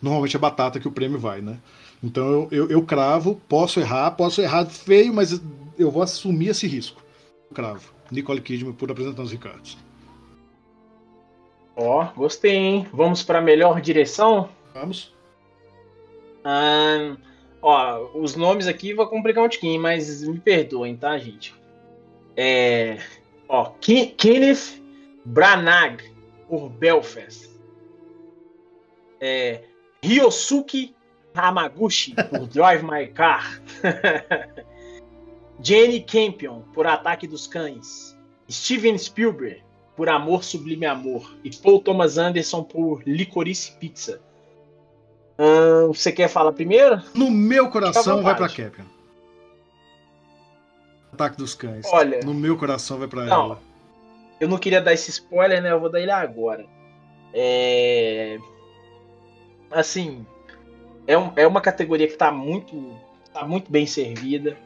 [0.00, 1.58] normalmente é batata que o prêmio vai, né?
[2.02, 5.38] Então eu, eu, eu cravo, posso errar, posso errar feio, mas
[5.78, 7.02] eu vou assumir esse risco.
[7.50, 7.92] Eu cravo.
[8.10, 9.76] Nicole Kidman por apresentando os Ricardos.
[11.76, 12.86] Ó, gostei, hein?
[12.94, 14.48] Vamos para melhor direção?
[14.72, 15.14] Vamos?
[16.42, 17.18] Ahn,
[17.62, 21.54] ó, os nomes aqui vão complicar um tiquinho, mas me perdoem, tá, gente?
[22.36, 22.98] É,
[23.48, 24.80] ó, Ke- Kenneth
[25.24, 25.98] Branagh,
[26.48, 27.50] por Belfast.
[29.20, 29.64] É,
[30.02, 30.94] Ryosuke
[31.34, 33.60] Hamaguchi, por Drive My Car.
[35.62, 38.16] Jenny Campion, por Ataque dos Cães.
[38.50, 39.62] Steven Spielberg,
[39.94, 41.36] por Amor Sublime Amor.
[41.44, 44.22] E Paul Thomas Anderson, por Licorice Pizza.
[45.88, 47.00] Você quer falar primeiro?
[47.14, 48.62] No meu coração vai pra vontade.
[48.62, 48.86] Caprian.
[51.12, 51.86] Ataque dos cães.
[51.92, 53.44] Olha, No meu coração vai pra Não.
[53.44, 53.62] ela.
[54.40, 55.70] eu não queria dar esse spoiler, né?
[55.72, 56.64] Eu vou dar ele agora.
[57.34, 58.38] É...
[59.70, 60.24] Assim,
[61.06, 62.96] é, um- é uma categoria que tá muito,
[63.32, 64.56] tá muito bem servida.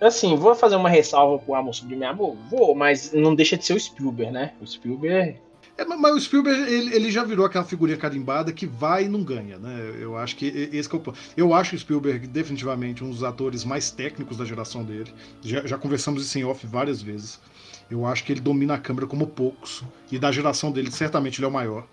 [0.00, 2.36] Assim, vou fazer uma ressalva pro Amor Sublime Amor?
[2.48, 4.52] Vou, mas não deixa de ser o Spielberg, né?
[4.60, 5.38] O Spielberg
[5.78, 9.22] É, mas- o Spielberg, ele, ele já virou aquela figurinha carimbada que vai e não
[9.22, 9.96] ganha, né?
[10.00, 11.16] Eu acho que esse que é o ponto.
[11.36, 15.14] Eu acho o Spielberg definitivamente um dos atores mais técnicos da geração dele.
[15.40, 17.40] Já, já conversamos isso em off várias vezes.
[17.88, 19.84] Eu acho que ele domina a câmera como poucos.
[20.10, 21.86] E da geração dele, certamente ele é o maior.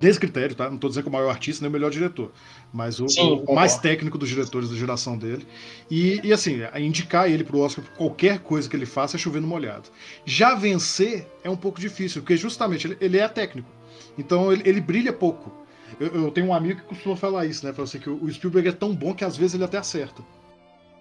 [0.00, 0.70] Desse critério, tá?
[0.70, 2.32] Não tô dizendo que o maior artista nem o melhor diretor,
[2.72, 5.46] mas o, Sim, o mais técnico dos diretores da geração dele.
[5.90, 9.46] E, e assim, indicar ele pro Oscar por qualquer coisa que ele faça é chovendo
[9.46, 9.90] molhado.
[10.24, 13.68] Já vencer é um pouco difícil, porque justamente ele, ele é técnico.
[14.16, 15.52] Então ele, ele brilha pouco.
[15.98, 17.74] Eu, eu tenho um amigo que costuma falar isso, né?
[17.74, 20.22] Fala assim, que o o Spielberg é tão bom que às vezes ele até acerta.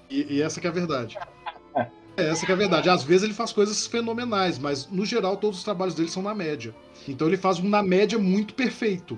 [0.10, 1.18] E, e essa que é a verdade.
[2.20, 2.90] É, essa que é a verdade.
[2.90, 6.36] Às vezes ele faz coisas fenomenais, mas no geral todos os trabalhos dele são na
[6.36, 6.76] média.
[7.08, 9.18] Então ele faz um na média muito perfeito.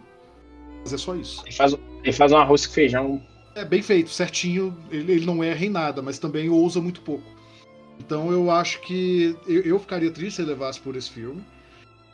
[0.81, 1.41] Mas é só isso.
[1.45, 3.21] Ele faz, ele faz um arroz com feijão.
[3.55, 4.77] É bem feito, certinho.
[4.91, 7.25] Ele, ele não erra em nada, mas também ousa muito pouco.
[7.99, 11.43] Então eu acho que eu, eu ficaria triste se ele levasse por esse filme.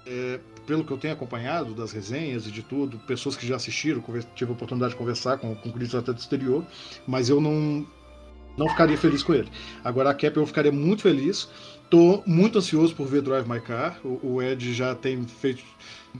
[0.06, 4.02] É, pelo que eu tenho acompanhado das resenhas e de tudo, pessoas que já assistiram,
[4.36, 6.66] tive a oportunidade de conversar com, com críticos até do exterior,
[7.06, 7.86] mas eu não
[8.58, 9.50] não ficaria feliz com ele.
[9.84, 11.48] Agora a Cap eu ficaria muito feliz.
[11.90, 13.98] Tô muito ansioso por ver Drive My Car.
[14.04, 15.64] O, o Ed já tem feito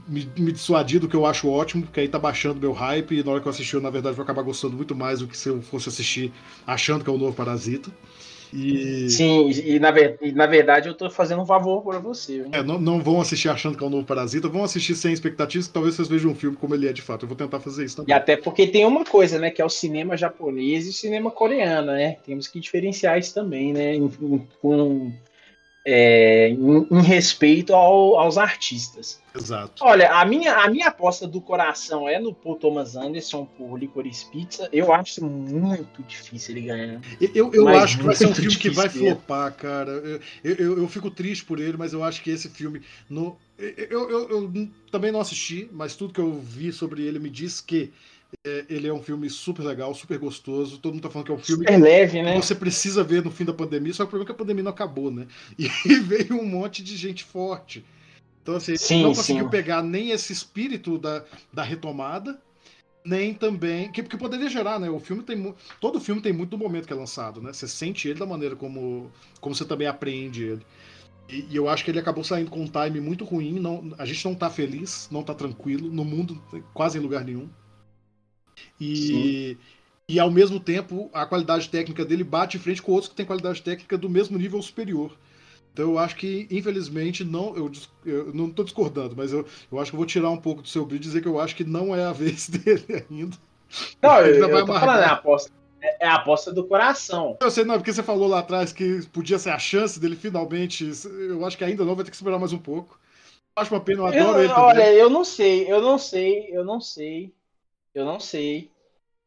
[0.06, 3.32] me, me dissuadido, que eu acho ótimo, porque aí tá baixando meu hype e na
[3.32, 5.48] hora que eu assistir, eu, na verdade, vou acabar gostando muito mais do que se
[5.48, 6.32] eu fosse assistir
[6.66, 7.90] achando que é o novo Parasita.
[8.52, 12.46] E Sim, e, e na, e na verdade eu tô fazendo um favor pra você.
[12.52, 15.66] é, não, não vão assistir achando que é o novo Parasita, vão assistir sem expectativas,
[15.66, 17.24] que talvez vocês vejam um filme como ele é de fato.
[17.24, 18.14] Eu vou tentar fazer isso E também.
[18.14, 19.50] até porque tem uma coisa, né?
[19.50, 22.16] Que é o cinema japonês e o cinema coreano, né?
[22.24, 23.94] Temos que diferenciar isso também, né?
[24.60, 25.12] com,
[25.84, 29.20] é, em, em respeito ao- aos artistas.
[29.34, 29.82] Exato.
[29.84, 34.28] Olha, a minha, a minha aposta do coração é no Paul Thomas Anderson por Licorice
[34.30, 34.68] Pizza.
[34.72, 37.00] Eu acho muito difícil ele ganhar.
[37.34, 39.92] Eu, eu Mas acho que vai ser um filme que vai flopar, cara.
[39.92, 42.82] Eu, eu, eu- eu fico triste por ele, mas eu acho que esse filme.
[43.08, 47.30] No, eu, eu, eu também não assisti, mas tudo que eu vi sobre ele me
[47.30, 47.92] diz que
[48.44, 50.78] é, ele é um filme super legal, super gostoso.
[50.78, 52.36] Todo mundo tá falando que é um filme Super leve, que né?
[52.36, 54.64] você precisa ver no fim da pandemia, só que o problema é que a pandemia
[54.64, 55.26] não acabou, né?
[55.58, 57.84] E veio um monte de gente forte.
[58.42, 59.50] Então, assim, Sim, não conseguiu sim.
[59.50, 62.40] pegar nem esse espírito da, da retomada,
[63.04, 63.90] nem também.
[63.90, 64.88] Que, que poderia gerar, né?
[64.88, 65.54] O filme tem.
[65.80, 67.52] Todo filme tem muito do momento que é lançado, né?
[67.52, 69.10] Você sente ele da maneira como,
[69.40, 70.66] como você também apreende ele.
[71.28, 73.58] E, e eu acho que ele acabou saindo com um time muito ruim.
[73.58, 76.40] Não, a gente não tá feliz, não tá tranquilo, no mundo,
[76.72, 77.48] quase em lugar nenhum.
[78.80, 79.56] E,
[80.08, 83.26] e ao mesmo tempo, a qualidade técnica dele bate em frente com outros que têm
[83.26, 85.16] qualidade técnica do mesmo nível superior.
[85.72, 87.56] Então eu acho que, infelizmente, não.
[87.56, 87.70] Eu,
[88.06, 90.68] eu não estou discordando, mas eu, eu acho que eu vou tirar um pouco do
[90.68, 93.36] seu brilho e dizer que eu acho que não é a vez dele ainda.
[94.02, 95.50] Não, eu, Ele eu vai tô falando, é a aposta.
[95.80, 97.38] É é a aposta do coração.
[97.40, 100.90] Eu sei, não, porque você falou lá atrás que podia ser a chance dele finalmente.
[101.28, 102.98] Eu acho que ainda não, vai ter que esperar mais um pouco.
[103.56, 104.82] Acho uma pena, eu Eu- adoro ele também.
[104.82, 107.34] olha, eu não sei, eu não sei, eu não sei,
[107.98, 108.70] eu não sei.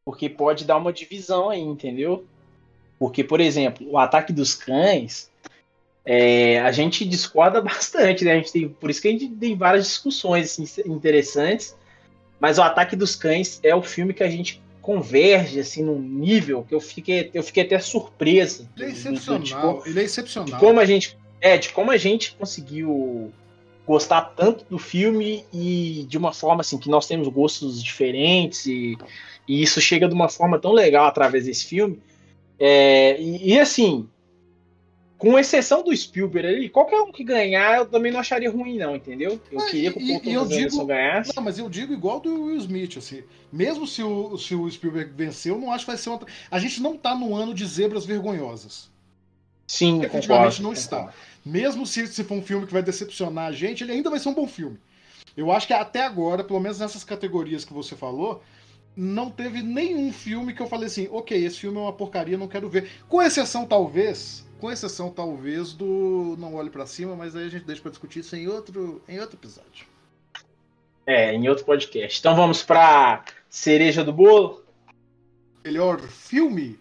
[0.04, 2.24] Porque pode dar uma divisão aí, entendeu?
[2.98, 5.30] Porque, por exemplo, o ataque dos cães,
[6.04, 8.32] é, a gente discorda bastante, né?
[8.32, 11.76] A gente tem, por isso que a gente tem várias discussões assim, interessantes.
[12.40, 16.64] Mas o ataque dos cães é o filme que a gente converge assim num nível
[16.68, 18.68] que eu fiquei, eu fiquei até surpresa.
[18.76, 19.82] Ele é do- do- do- excepcional.
[19.86, 20.58] Ele é de excepcional.
[20.60, 23.32] como a gente é de como a gente conseguiu
[23.86, 28.96] gostar tanto do filme e de uma forma assim que nós temos gostos diferentes e,
[29.48, 32.00] e isso chega de uma forma tão legal através desse filme
[32.60, 34.08] É, e, e, assim
[35.18, 38.96] com exceção do Spielberg ali, qualquer um que ganhar eu também não acharia ruim não,
[38.96, 39.40] entendeu?
[39.52, 41.32] Eu Ah, queria que o Paul eu Thomas Anderson digo- ganhasse.
[41.36, 43.22] Não, mas eu digo igual do Will Smith, assim.
[43.52, 46.20] Mesmo se o, se o Spielberg venceu, eu não acho que vai ser uma.
[46.50, 48.90] A gente não tá no ano de zebras vergonhosas.
[49.64, 51.14] Sim, Definitivamente concordo, não está.
[51.44, 54.28] Mesmo se, se for um filme que vai decepcionar a gente, ele ainda vai ser
[54.28, 54.78] um bom filme.
[55.36, 58.42] Eu acho que até agora, pelo menos nessas categorias que você falou,
[58.94, 62.48] não teve nenhum filme que eu falei assim, ok, esse filme é uma porcaria, não
[62.48, 62.90] quero ver.
[63.08, 67.64] Com exceção, talvez, com exceção, talvez, do Não Olhe Pra Cima, mas aí a gente
[67.64, 69.86] deixa pra discutir isso em outro, em outro episódio.
[71.06, 72.20] É, em outro podcast.
[72.20, 74.62] Então vamos pra cereja do bolo?
[75.64, 76.78] Melhor filme?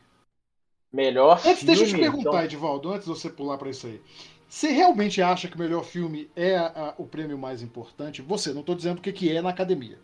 [0.91, 1.65] Melhor Antes, filme.
[1.65, 4.01] deixa eu te perguntar, então- Edivaldo, antes de você pular pra isso aí.
[4.51, 8.21] Você realmente acha que o melhor filme é a- a- o prêmio mais importante?
[8.21, 9.97] Você, não tô dizendo o que, que é na academia.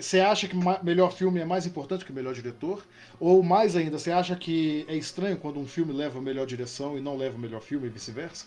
[0.00, 2.86] Você acha que melhor filme é mais importante que melhor diretor?
[3.18, 6.96] Ou mais ainda, você acha que é estranho quando um filme leva a melhor direção
[6.96, 8.46] e não leva o melhor filme e vice-versa?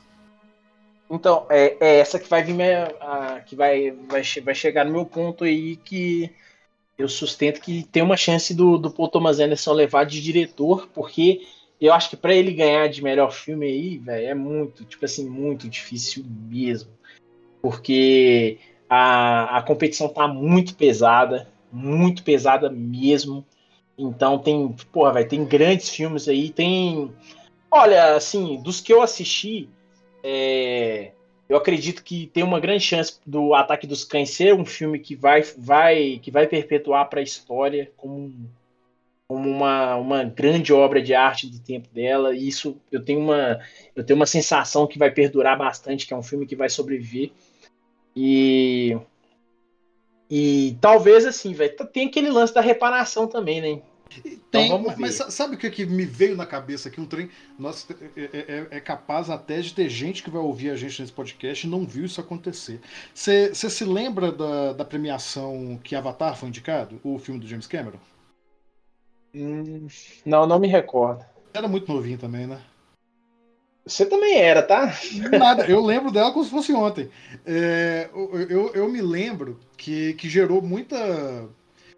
[1.09, 4.93] Então, é, é essa que vai vir minha- a- que vai, vai, vai chegar no
[4.93, 6.33] meu ponto aí que
[6.97, 11.45] eu sustento que tem uma chance do, do Paul Thomas Anderson levar de diretor, porque
[11.81, 15.27] eu acho que pra ele ganhar de melhor filme aí, velho, é muito, tipo assim,
[15.27, 16.91] muito difícil mesmo.
[17.61, 23.45] Porque a, a competição tá muito pesada, muito pesada mesmo.
[23.97, 27.11] Então tem, porra, vai tem grandes filmes aí, tem
[27.71, 29.69] Olha, assim, dos que eu assisti,
[30.21, 31.13] é,
[31.47, 35.15] Eu acredito que tem uma grande chance do Ataque dos Cães ser um filme que
[35.15, 38.33] vai, vai, que vai perpetuar para a história como,
[39.31, 42.35] como uma, uma grande obra de arte do tempo dela.
[42.35, 43.61] E isso eu tenho uma
[43.95, 47.31] eu tenho uma sensação que vai perdurar bastante, que é um filme que vai sobreviver.
[48.13, 48.97] E
[50.29, 53.81] e talvez assim, velho, tem aquele lance da reparação também, né?
[54.51, 56.99] Tem, então mas, mas, sabe o que, que me veio na cabeça aqui?
[56.99, 57.29] Um trem.
[57.57, 61.01] Nossa, é, é, é, é, capaz até de ter gente que vai ouvir a gente
[61.01, 62.81] nesse podcast e não viu isso acontecer.
[63.13, 66.99] Você se lembra da, da premiação que Avatar foi indicado?
[67.01, 68.10] O filme do James Cameron?
[69.33, 69.87] Hum,
[70.25, 71.25] não, não me recordo.
[71.53, 72.61] Era muito novinho também, né?
[73.85, 74.93] Você também era, tá?
[75.31, 77.09] Nada, eu lembro dela como se fosse ontem.
[77.45, 81.49] É, eu, eu, eu me lembro que, que gerou muita,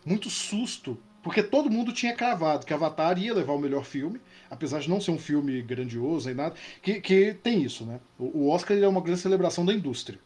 [0.06, 4.20] muito susto porque todo mundo tinha cravado que Avatar ia levar o melhor filme,
[4.50, 8.02] apesar de não ser um filme grandioso nem nada, que, que tem isso, né?
[8.20, 10.20] O, Oscar é uma grande celebração da indústria.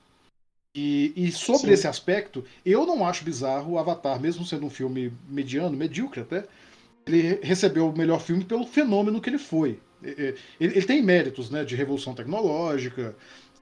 [0.75, 1.73] E, e sobre Sim.
[1.73, 6.45] esse aspecto, eu não acho bizarro o Avatar, mesmo sendo um filme mediano, medíocre até,
[7.07, 9.79] ele recebeu o melhor filme pelo fenômeno que ele foi.
[10.03, 13.15] Ele, ele tem méritos né, de revolução tecnológica,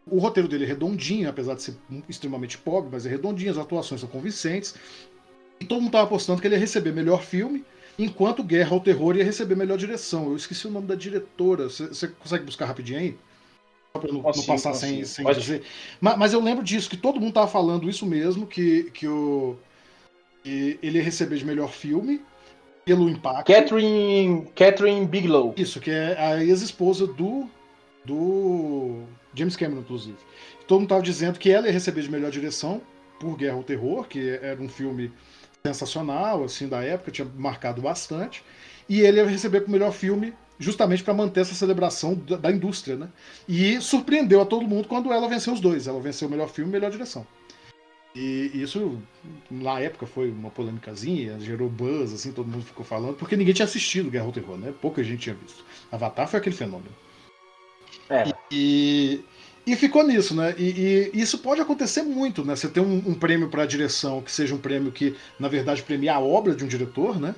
[0.08, 1.76] o roteiro dele é redondinho, apesar de ser
[2.08, 4.76] extremamente pobre, mas é redondinho, as atuações são convincentes.
[5.60, 7.66] E todo mundo estava apostando que ele ia receber melhor filme,
[7.98, 10.30] enquanto Guerra ao Terror ia receber melhor direção.
[10.30, 11.70] Eu esqueci o nome da diretora.
[11.70, 13.18] Você consegue buscar rapidinho aí?
[13.94, 15.64] Só pra não, não passar sem, sem dizer.
[16.00, 19.58] Mas, mas, eu lembro disso, que todo mundo estava falando isso mesmo, que, que, o,
[20.44, 22.22] que ele ia receber de melhor filme
[22.86, 23.52] pelo impacto.
[23.52, 25.54] Catherine, Catherine Bigelow.
[25.58, 27.50] Isso, que é a ex-esposa do,
[28.06, 29.02] do
[29.34, 30.18] James Cameron, inclusive.
[30.68, 32.82] Todo mundo estava dizendo que ela ia receber de melhor direção
[33.20, 35.12] por Guerra ao Terror, que era um filme
[35.66, 38.44] sensacional, assim, da época, tinha marcado bastante.
[38.88, 42.96] E ele ia receber o melhor filme justamente para manter essa celebração da, da, indústria,
[42.96, 43.10] né?
[43.48, 45.88] E surpreendeu a todo mundo quando ela venceu os dois.
[45.88, 47.26] Ela venceu o melhor filme e melhor direção.
[48.16, 48.98] E isso,
[49.52, 53.66] na época, foi uma polêmicazinha, gerou buzz, assim, todo mundo ficou falando, porque ninguém tinha
[53.66, 54.74] assistido Guerra ao Terror, né?
[54.82, 55.66] Pouca gente tinha visto.
[55.92, 56.96] Avatar foi aquele fenômeno.
[58.10, 58.32] É.
[58.50, 59.22] E,
[59.68, 60.56] e ficou nisso, né?
[60.58, 62.56] E, e, isso pode acontecer muito, né?
[62.56, 65.84] Você tem um, um prêmio para a direção que seja um prêmio que, na verdade,
[65.84, 67.36] premia a obra de um diretor, né?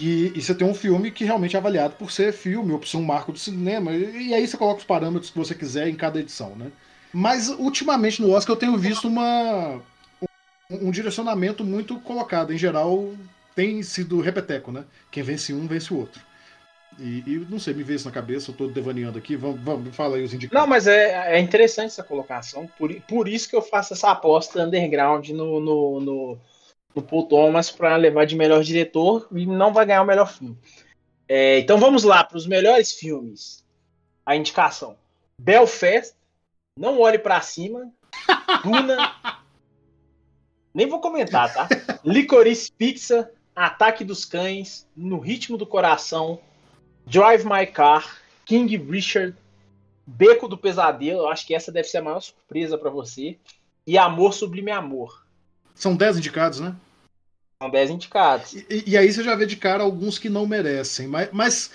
[0.00, 2.88] E, e, você tem um filme que realmente é avaliado por ser filme ou por
[2.88, 3.92] ser um marco do cinema.
[3.92, 6.72] E, e aí você coloca os parâmetros que você quiser em cada edição, né?
[7.12, 9.80] Mas ultimamente no Oscar eu tenho visto uma,
[10.70, 12.52] um, um direcionamento muito colocado.
[12.52, 13.12] Em geral,
[13.54, 14.84] tem sido repeteco, né?
[15.10, 16.20] Quem vence um, vence o outro.
[16.98, 19.36] E, e, não sei, me vê isso na cabeça, eu tô devaneando aqui.
[19.36, 20.60] Vamos, vamos fala aí os indicados.
[20.60, 22.66] Não, mas é, é interessante essa colocação.
[22.78, 26.38] Por, por isso que eu faço essa aposta underground no, no, no,
[26.94, 30.56] no Paul Thomas para levar de melhor diretor e não vai ganhar o melhor filme.
[31.28, 33.64] É, então vamos lá para os melhores filmes.
[34.24, 34.96] A indicação:
[35.38, 36.14] Belfast,
[36.78, 37.92] Não Olhe para Cima,
[38.62, 39.14] Duna.
[40.72, 41.68] Nem vou comentar, tá?
[42.02, 46.40] Licorice Pizza, Ataque dos Cães, No Ritmo do Coração,
[47.06, 49.36] Drive My Car, King Richard,
[50.06, 53.38] Beco do Pesadelo, eu acho que essa deve ser a maior surpresa para você.
[53.86, 55.26] E Amor Sublime Amor.
[55.74, 56.74] São 10 indicados, né?
[57.62, 58.54] São 10 indicados.
[58.54, 61.06] E, e, aí você já vê de cara alguns que não merecem.
[61.06, 61.70] Mas, mas,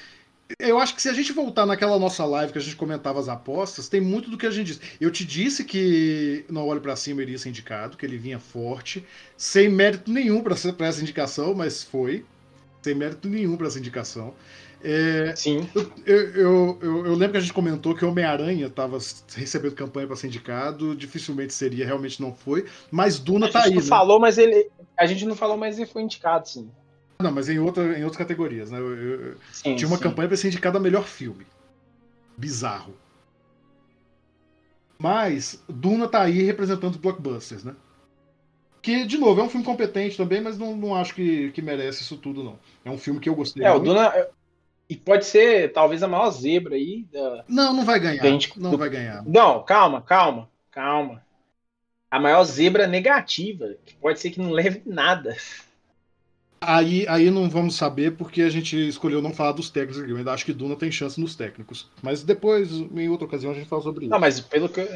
[0.60, 3.28] eu acho que se a gente voltar naquela nossa live que a gente comentava as
[3.28, 4.82] apostas, tem muito do que a gente disse.
[5.00, 9.06] Eu te disse que Não Olho para Cima iria ser indicado, que ele vinha forte,
[9.36, 12.26] sem mérito nenhum para essa indicação, mas foi.
[12.82, 14.34] Sem mérito nenhum para essa indicação.
[14.84, 15.68] É, Sim.
[15.74, 18.98] Eu, eu, eu, eu, lembro que a gente comentou que Homem-Aranha estava
[19.36, 22.66] recebendo campanha para ser indicado, dificilmente seria, realmente não foi.
[22.92, 23.66] Mas Duna tá aí.
[23.66, 23.90] A gente não né?
[23.90, 24.70] falou, mas ele.
[24.96, 26.70] A gente não falou, mas ele foi indicado, sim.
[27.20, 28.80] Não, mas em, outra, em outras categorias, né?
[28.80, 30.04] Eu, sim, tinha uma sim.
[30.04, 31.46] campanha para ser indicado a melhor filme.
[32.38, 32.94] Bizarro.
[35.00, 37.76] Mas Duna tá aí representando os blockbusters, né?
[38.82, 42.04] Que, de novo, é um filme competente também, mas não, não acho que, que merece
[42.04, 42.60] isso tudo, não.
[42.86, 43.64] É um filme que eu gostei.
[43.64, 43.82] É, muito.
[43.82, 44.14] o Duna,
[44.90, 47.06] e pode ser talvez a maior zebra aí.
[47.12, 47.44] Da...
[47.48, 48.24] Não, não vai ganhar.
[48.24, 48.58] Gente...
[48.60, 49.24] Não vai ganhar.
[49.26, 51.22] Não, calma, calma, calma.
[52.10, 55.36] A maior zebra negativa, que pode ser que não leve nada.
[56.60, 60.12] Aí, aí não vamos saber porque a gente escolheu não falar dos técnicos aqui.
[60.12, 61.90] Eu ainda acho que Duna tem chance nos técnicos.
[62.02, 64.12] Mas depois, em outra ocasião, a gente fala sobre isso.
[64.12, 64.88] Não, mas pelo que.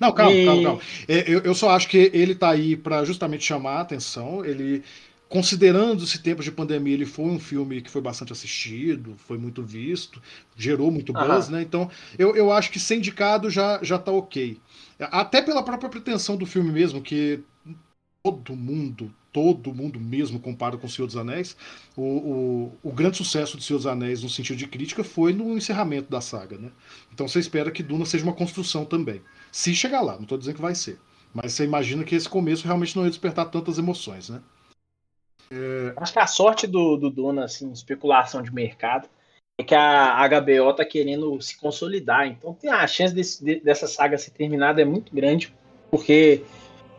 [0.00, 0.44] Não, calma, e...
[0.44, 0.80] calma, calma.
[1.08, 4.44] É, eu, eu só acho que ele tá aí para justamente chamar a atenção.
[4.44, 4.84] Ele
[5.28, 9.64] considerando esse tempo de pandemia, ele foi um filme que foi bastante assistido, foi muito
[9.64, 10.22] visto,
[10.56, 11.60] gerou muito buzz, né?
[11.60, 14.60] Então, eu, eu acho que ser indicado já, já tá ok.
[14.98, 17.40] Até pela própria pretensão do filme mesmo, que
[18.22, 21.56] todo mundo, todo mundo mesmo compara com o Senhor dos Anéis,
[21.96, 25.58] o, o, o grande sucesso de Senhor dos Anéis no sentido de crítica foi no
[25.58, 26.70] encerramento da saga, né?
[27.12, 29.20] Então você espera que Duna seja uma construção também.
[29.50, 31.00] Se chegar lá, não estou dizendo que vai ser.
[31.34, 34.40] Mas você imagina que esse começo realmente não ia despertar tantas emoções, né?
[35.96, 39.08] Acho que a sorte do, do Duna, assim, especulação de mercado,
[39.58, 42.28] é que a HBO tá querendo se consolidar.
[42.28, 45.52] Então tem a chance desse, de- dessa saga ser terminada é muito grande,
[45.90, 46.44] porque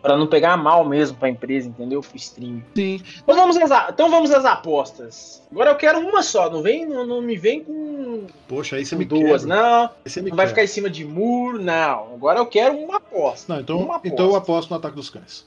[0.05, 1.99] para não pegar mal mesmo pra empresa, entendeu?
[2.01, 2.61] Pro stream.
[2.75, 3.01] Sim.
[3.17, 5.41] Então vamos, às, a- então vamos às apostas.
[5.51, 8.95] Agora eu quero uma só, não vem, não, não me vem com, Poxa, aí você
[8.95, 9.55] com me duas, quebra.
[9.61, 9.83] não.
[10.05, 10.61] Aí você me Não vai quebra.
[10.61, 12.13] ficar em cima de muro, não.
[12.13, 13.51] Agora eu quero uma aposta.
[13.53, 14.07] Não, então, uma aposta.
[14.07, 15.45] então eu aposto no Ataque dos Cães.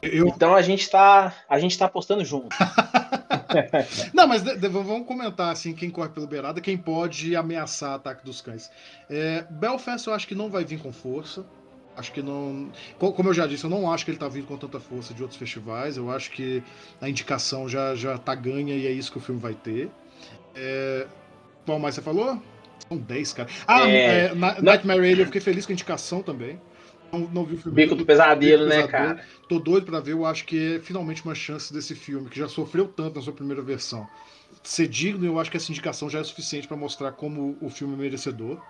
[0.00, 2.54] Eu, Então a gente tá, a gente tá apostando junto.
[4.14, 8.24] Não, mas de- de- vamos comentar assim, quem corre pela beirada, quem pode ameaçar ataque
[8.24, 8.70] dos cães.
[9.10, 11.44] É, Belfast eu acho que não vai vir com força.
[11.98, 12.70] Acho que não.
[12.98, 15.12] co- Como eu já disse, eu não acho que ele tá vindo com tanta força
[15.14, 15.96] de outros festivais.
[15.96, 16.62] Eu acho que
[17.00, 19.96] a indicação já, já tá ganha e é isso que o filme vai ter.
[20.54, 21.08] É,
[21.66, 22.42] Qual mais você falou?
[22.90, 23.48] São 10, cara.
[23.66, 26.62] Ah, É, é, Na- Nightmare Alley, eu fiquei feliz com a indicação também.
[27.12, 27.76] Não, não vi o filme.
[27.76, 29.14] Bico do pesadelo, Bico do né, Pesadelo.
[29.14, 29.24] cara?
[29.48, 32.48] Tô doido pra ver, eu acho que é finalmente uma chance desse filme, que já
[32.48, 34.08] sofreu tanto na sua primeira versão,
[34.62, 37.94] ser digno, eu acho que essa indicação já é suficiente pra mostrar como o filme
[37.94, 38.60] é merecedor.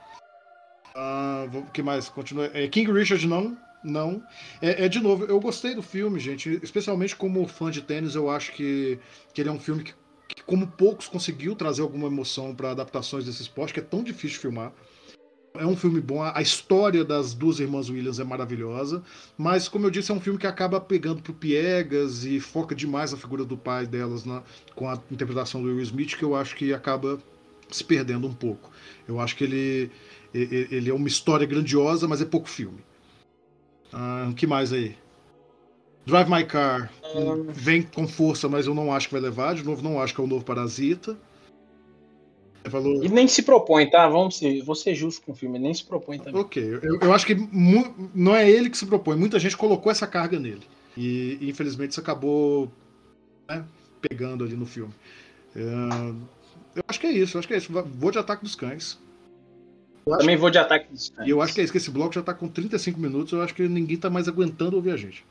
[0.95, 2.09] Ah, o que mais?
[2.09, 2.51] Continua.
[2.55, 3.57] É, King Richard não.
[3.83, 4.23] Não.
[4.61, 6.59] É, é, de novo, eu gostei do filme, gente.
[6.63, 8.99] Especialmente como fã de tênis, eu acho que,
[9.33, 9.95] que ele é um filme que,
[10.29, 14.41] que, como poucos, conseguiu trazer alguma emoção para adaptações desse esporte, que é tão difícil
[14.41, 14.73] filmar.
[15.55, 19.03] É um filme bom, a história das duas irmãs Williams é maravilhosa,
[19.37, 23.11] mas como eu disse, é um filme que acaba pegando pro piegas e foca demais
[23.11, 24.43] na figura do pai delas na,
[24.77, 27.19] com a interpretação do Will Smith, que eu acho que acaba
[27.71, 28.71] se perdendo um pouco.
[29.07, 29.91] Eu acho que ele,
[30.33, 32.79] ele, é uma história grandiosa, mas é pouco filme.
[33.93, 34.97] Ah, O que mais aí?
[36.07, 36.91] Drive My Car
[37.51, 39.55] vem com força, mas eu não acho que vai levar.
[39.55, 41.19] De novo, não acho que é o novo Parasita.
[42.65, 43.05] É valor...
[43.05, 44.09] E nem se propõe, tá?
[44.09, 46.41] Vamos ser, vou ser justo com o filme, nem se propõe também.
[46.41, 47.35] Ok, eu, eu acho que
[48.15, 49.17] não é ele que se propõe.
[49.17, 50.63] Muita gente colocou essa carga nele.
[50.97, 52.73] E, e, infelizmente isso acabou
[53.49, 53.65] né,
[54.01, 54.93] pegando ali no filme.
[55.55, 55.61] É,
[56.75, 57.73] eu acho que é isso, eu acho que é isso.
[57.73, 58.99] Vou de ataque dos cães.
[60.07, 61.91] Eu acho, Também vou de ataque dos e eu acho que é isso, que esse
[61.91, 64.97] bloco já tá com 35 minutos, eu acho que ninguém tá mais aguentando ouvir a
[64.97, 65.25] gente.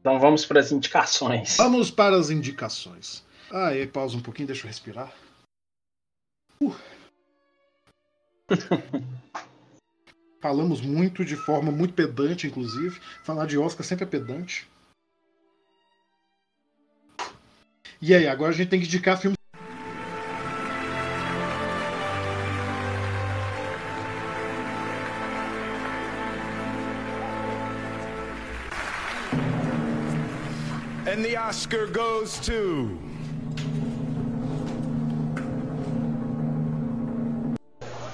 [0.00, 1.56] Então vamos para as indicações.
[1.56, 3.24] Vamos para as indicações.
[3.50, 5.12] Ah, aí pausa um pouquinho, deixa eu respirar.
[6.62, 6.74] Uh.
[10.40, 12.98] Falamos muito de forma muito pedante, inclusive.
[13.24, 14.66] Falar de Oscar sempre é pedante.
[18.00, 19.36] E aí, agora a gente tem que indicar filmes.
[31.50, 32.96] Oscar goes to.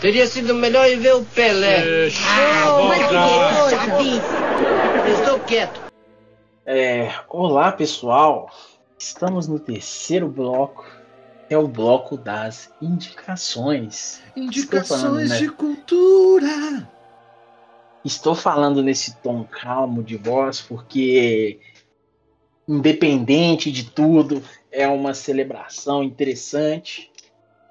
[0.01, 2.09] Teria sido melhor ir ver o Pelé.
[2.09, 2.16] Que
[3.91, 4.26] coisa!
[5.07, 5.78] Eu estou quieto.
[6.64, 8.51] É, olá, pessoal.
[8.99, 10.87] Estamos no terceiro bloco.
[11.51, 14.22] É o bloco das indicações.
[14.34, 15.37] Indicações falando, né?
[15.37, 16.91] de cultura.
[18.03, 21.61] Estou falando nesse tom calmo de voz porque,
[22.68, 27.10] independente de tudo, é uma celebração interessante.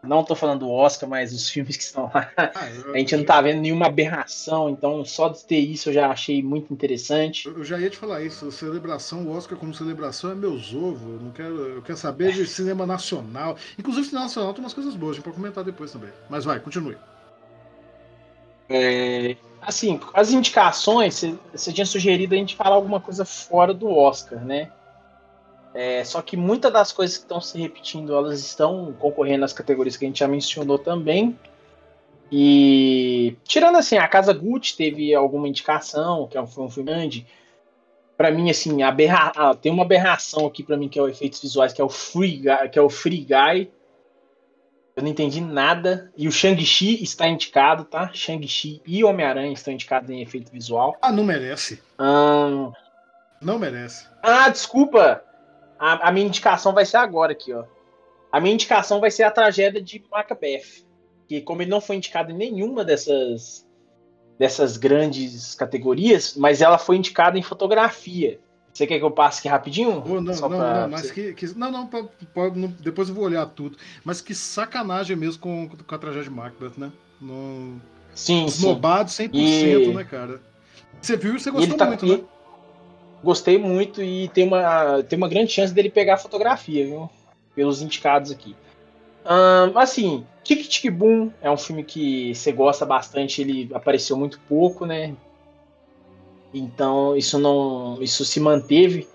[0.05, 2.31] Não estou falando do Oscar, mas os filmes que estão lá.
[2.37, 2.51] Ah,
[2.93, 6.43] A gente não tá vendo nenhuma aberração, então só de ter isso eu já achei
[6.43, 7.47] muito interessante.
[7.47, 8.51] eu já ia te falar isso.
[8.51, 11.01] Celebração, o Oscar como celebração é meus ovos.
[11.01, 13.57] Eu não quero, eu quero saber de cinema nacional.
[13.77, 16.11] Inclusive, cinema nacional tem umas coisas boas, a gente pode comentar depois também.
[16.29, 16.97] Mas vai, continue.
[18.69, 24.43] É, assim, as indicações, você tinha sugerido a gente falar alguma coisa fora do Oscar,
[24.43, 24.71] né?
[25.75, 29.97] É, só que muitas das coisas que estão se repetindo, elas estão concorrendo nas categorias
[29.97, 31.37] que a gente já mencionou também.
[32.31, 36.89] E tirando assim, a Casa Gucci teve alguma indicação, que é um- foi um filme
[36.91, 37.27] grande.
[38.17, 39.31] Pra mim, assim, aberra...
[39.35, 41.89] ah, tem uma aberração aqui pra mim que é o efeitos visuais, que é o
[41.89, 43.69] Free Guy, que é o Free Guy.
[44.95, 46.09] Eu não entendi nada.
[46.15, 48.09] E o Shang-Chi está indicado, tá?
[48.13, 50.95] Shang-Chi e Homem-Aranha estão indicados em efeito visual.
[51.01, 51.81] Ah, não merece.
[51.99, 52.71] Ahn,
[53.41, 54.07] Não merece.
[54.23, 55.21] Ah, desculpa!
[55.79, 57.65] A, a minha indicação vai ser agora aqui, ó.
[58.31, 60.85] A minha indicação vai ser a tragédia de Macbeth.
[61.27, 63.65] Que como ele não foi indicado em nenhuma dessas
[64.37, 68.39] dessas grandes categorias, mas ela foi indicada em fotografia.
[68.73, 70.03] Você quer que eu passe aqui rapidinho?
[70.05, 73.07] Oh, não, Só não, pra não, mas que, que- Não, não, po- po- não, depois
[73.07, 73.77] eu vou olhar tudo.
[74.03, 76.91] Mas que sacanagem mesmo com, com a tragédia de Macbeth, né?
[77.21, 77.79] No,
[78.13, 78.57] Sim, sim.
[78.57, 80.41] Snobado 100%, E- né, cara?
[81.01, 82.23] Você viu e você gostou tá, muito, e- né?
[83.25, 87.09] Gostei muito e tem uma, tem uma grande chance dele pegar a fotografia, viu?
[87.55, 88.55] Pelos indicados aqui.
[89.25, 94.39] Um, assim, Tic Tic Boom é um filme que você gosta bastante, ele apareceu muito
[94.47, 95.15] pouco, né?
[96.53, 97.97] Então isso não.
[97.99, 99.07] Isso se manteve.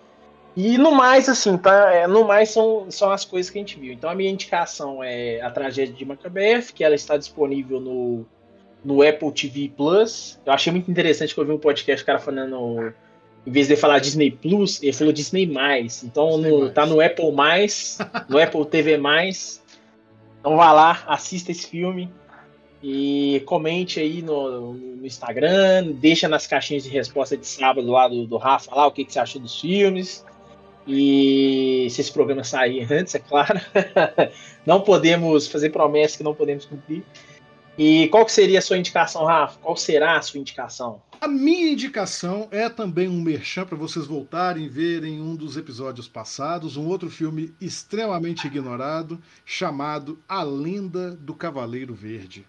[0.56, 1.94] E no mais, assim, tá?
[1.94, 3.92] É, no mais são, são as coisas que a gente viu.
[3.92, 8.26] Então a minha indicação é a tragédia de Macbeth, que ela está disponível no,
[8.84, 10.40] no Apple TV Plus.
[10.44, 12.92] Eu achei muito interessante que eu vi um podcast, o cara falando
[13.46, 16.02] em vez de falar Disney Plus, ele falou Disney mais.
[16.04, 16.74] Então Disney no, mais.
[16.74, 19.62] tá no Apple mais, no Apple TV mais.
[20.40, 22.10] Então vá lá, assista esse filme
[22.82, 28.26] e comente aí no, no Instagram, deixa nas caixinhas de resposta de sábado lá do,
[28.26, 30.24] do Rafa lá o que, que você achou dos filmes.
[30.86, 33.60] E se esse programa sair antes, é claro.
[34.64, 37.04] não podemos fazer promessas que não podemos cumprir.
[37.82, 39.58] E qual que seria a sua indicação, Rafa?
[39.58, 41.00] Qual será a sua indicação?
[41.18, 46.06] A minha indicação é também um merchan para vocês voltarem e verem um dos episódios
[46.06, 52.46] passados, um outro filme extremamente ignorado, chamado A Lenda do Cavaleiro Verde.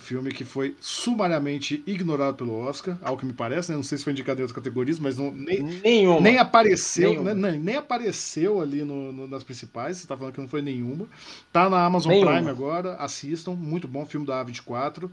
[0.00, 3.76] Filme que foi sumariamente ignorado pelo Oscar, ao que me parece, né?
[3.76, 6.20] não sei se foi indicado em outras categorias, mas não, nem, Nenhuma.
[6.20, 7.34] nem apareceu, Nenhuma.
[7.34, 7.50] né?
[7.52, 11.06] nem, nem apareceu ali no, no- nas principais, você tá falando que não foi nenhuma.
[11.52, 12.32] Tá na Amazon Nenhuma.
[12.32, 15.10] Prime agora, assistam, muito bom filme da A24.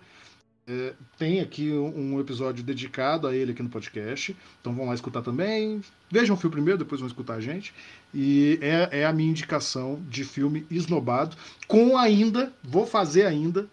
[0.69, 4.93] É, tem aqui um, um episódio dedicado a ele aqui no podcast, então vão lá
[4.93, 5.79] escutar também.
[6.11, 7.73] Vejam o filme primeiro, depois vão escutar a gente.
[8.13, 11.38] E é, é a minha indicação de filme esnobado,
[11.69, 13.69] com ainda, vou fazer ainda,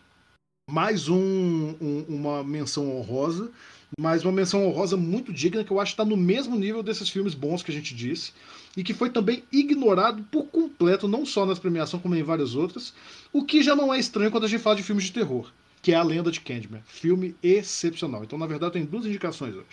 [0.70, 3.50] mais um, um- uma menção honrosa,
[3.98, 7.08] mas uma menção honrosa muito digna, que eu acho que está no mesmo nível desses
[7.08, 8.32] filmes bons que a gente disse,
[8.76, 12.92] e que foi também ignorado por completo, não só nas premiações, como em várias outras,
[13.32, 15.92] o que já não é estranho quando a gente fala de filmes de terror, que
[15.92, 16.82] é A Lenda de Candyman.
[16.86, 18.24] Filme excepcional.
[18.24, 19.66] Então, na verdade, tem duas indicações hoje.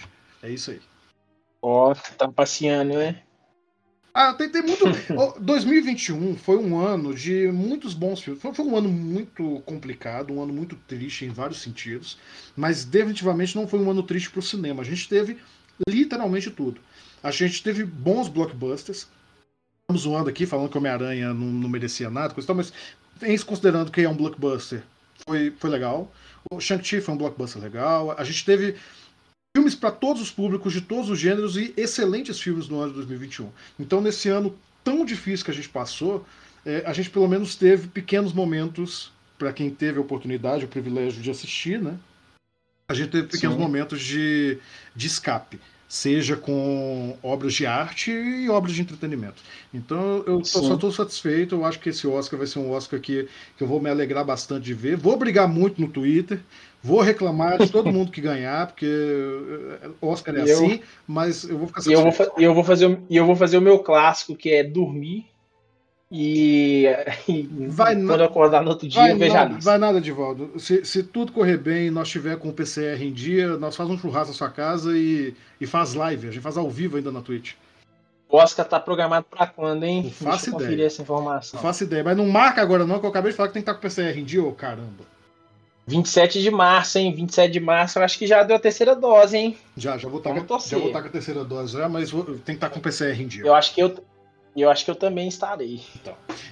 [0.43, 0.79] É isso aí.
[1.61, 3.23] Ó, tá passeando, né?
[4.13, 4.85] Ah, tem, tem muito.
[5.15, 8.41] Ó, 2021 foi um ano de muitos bons filmes.
[8.41, 12.17] Foi, foi um ano muito complicado, um ano muito triste em vários sentidos,
[12.55, 14.81] mas definitivamente não foi um ano triste para o cinema.
[14.81, 15.37] A gente teve
[15.87, 16.81] literalmente tudo.
[17.23, 19.07] A gente teve bons blockbusters.
[19.83, 23.91] Estamos zoando aqui, falando que Homem-Aranha não, não merecia nada, coisa e tal, mas considerando
[23.91, 24.83] que é um blockbuster,
[25.27, 26.11] foi, foi legal.
[26.51, 28.15] O Shang-Chi foi um blockbuster legal.
[28.17, 28.75] A gente teve
[29.55, 32.97] filmes para todos os públicos, de todos os gêneros e excelentes filmes no ano de
[32.97, 33.49] 2021.
[33.79, 36.25] Então, nesse ano tão difícil que a gente passou,
[36.65, 41.21] é, a gente pelo menos teve pequenos momentos para quem teve a oportunidade, o privilégio
[41.21, 41.97] de assistir, né?
[42.87, 43.61] A gente teve pequenos Sim.
[43.61, 44.57] momentos de,
[44.95, 45.59] de escape,
[45.91, 49.43] seja com obras de arte e obras de entretenimento.
[49.73, 51.55] Então, eu tô- só estou satisfeito.
[51.55, 53.27] Eu acho que esse Oscar vai ser um Oscar que,
[53.57, 54.95] que eu vou me alegrar bastante de ver.
[54.97, 56.39] Vou brigar muito no Twitter.
[56.81, 61.43] Vou reclamar de todo mundo que ganhar, porque eh, Oscar é E eu- assim, mas
[61.43, 62.41] eu vou ficar E eu vou, satisfeito.
[62.41, 65.30] eu vou fazer e eu vou fazer o meu clássico, que é dormir.
[66.11, 66.85] E,
[67.27, 69.69] e Vai quando na- eu acordar no outro dia, Vai, eu vejo a não, lista.
[69.71, 70.51] vai nada, Divaldo.
[70.59, 73.97] Se, se tudo correr bem, nós tiver com o PCR em dia, nós faz um
[73.97, 76.27] churrasco na sua casa e, e faz live.
[76.27, 77.53] A gente faz ao vivo ainda na Twitch.
[78.27, 80.03] O Oscar tá programado pra quando, hein?
[80.03, 80.87] Não faço Deixa conferir ideia.
[80.87, 81.57] essa informação.
[81.57, 82.03] Não faço ideia.
[82.03, 83.79] Mas não marca agora não, que eu acabei de falar que tem que estar com
[83.79, 85.03] o PCR em dia, ô caramba.
[85.87, 87.13] 27 de março, hein?
[87.13, 89.57] 27 de março, eu acho que já deu a terceira dose, hein?
[89.75, 92.11] Já, já vou estar Vamos com, já vou estar com a terceira dose já, mas
[92.11, 93.43] vou- tem que estar com o PCR em dia.
[93.45, 93.93] Eu acho que eu,
[94.55, 95.81] eu acho que eu também estarei.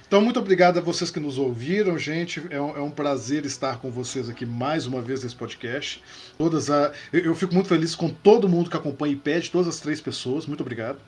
[0.06, 2.42] Então, muito obrigado a vocês que nos ouviram, gente.
[2.50, 6.02] É um, é um prazer estar com vocês aqui mais uma vez nesse podcast.
[6.38, 9.68] Todas a, eu, eu fico muito feliz com todo mundo que acompanha e pede, todas
[9.68, 10.46] as três pessoas.
[10.46, 10.98] Muito obrigado.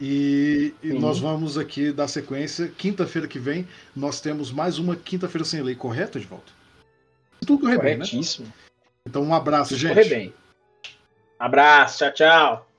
[0.00, 2.68] E, e nós vamos aqui dar sequência.
[2.76, 6.52] Quinta-feira que vem, nós temos mais uma Quinta-feira Sem Lei, correto, Edvaldo?
[7.40, 7.94] Se Tudo bem, né?
[7.96, 8.52] Corretíssimo.
[9.06, 9.94] Então, um abraço, gente.
[9.94, 10.34] Correr bem.
[11.38, 12.71] Abraço, tchau, tchau.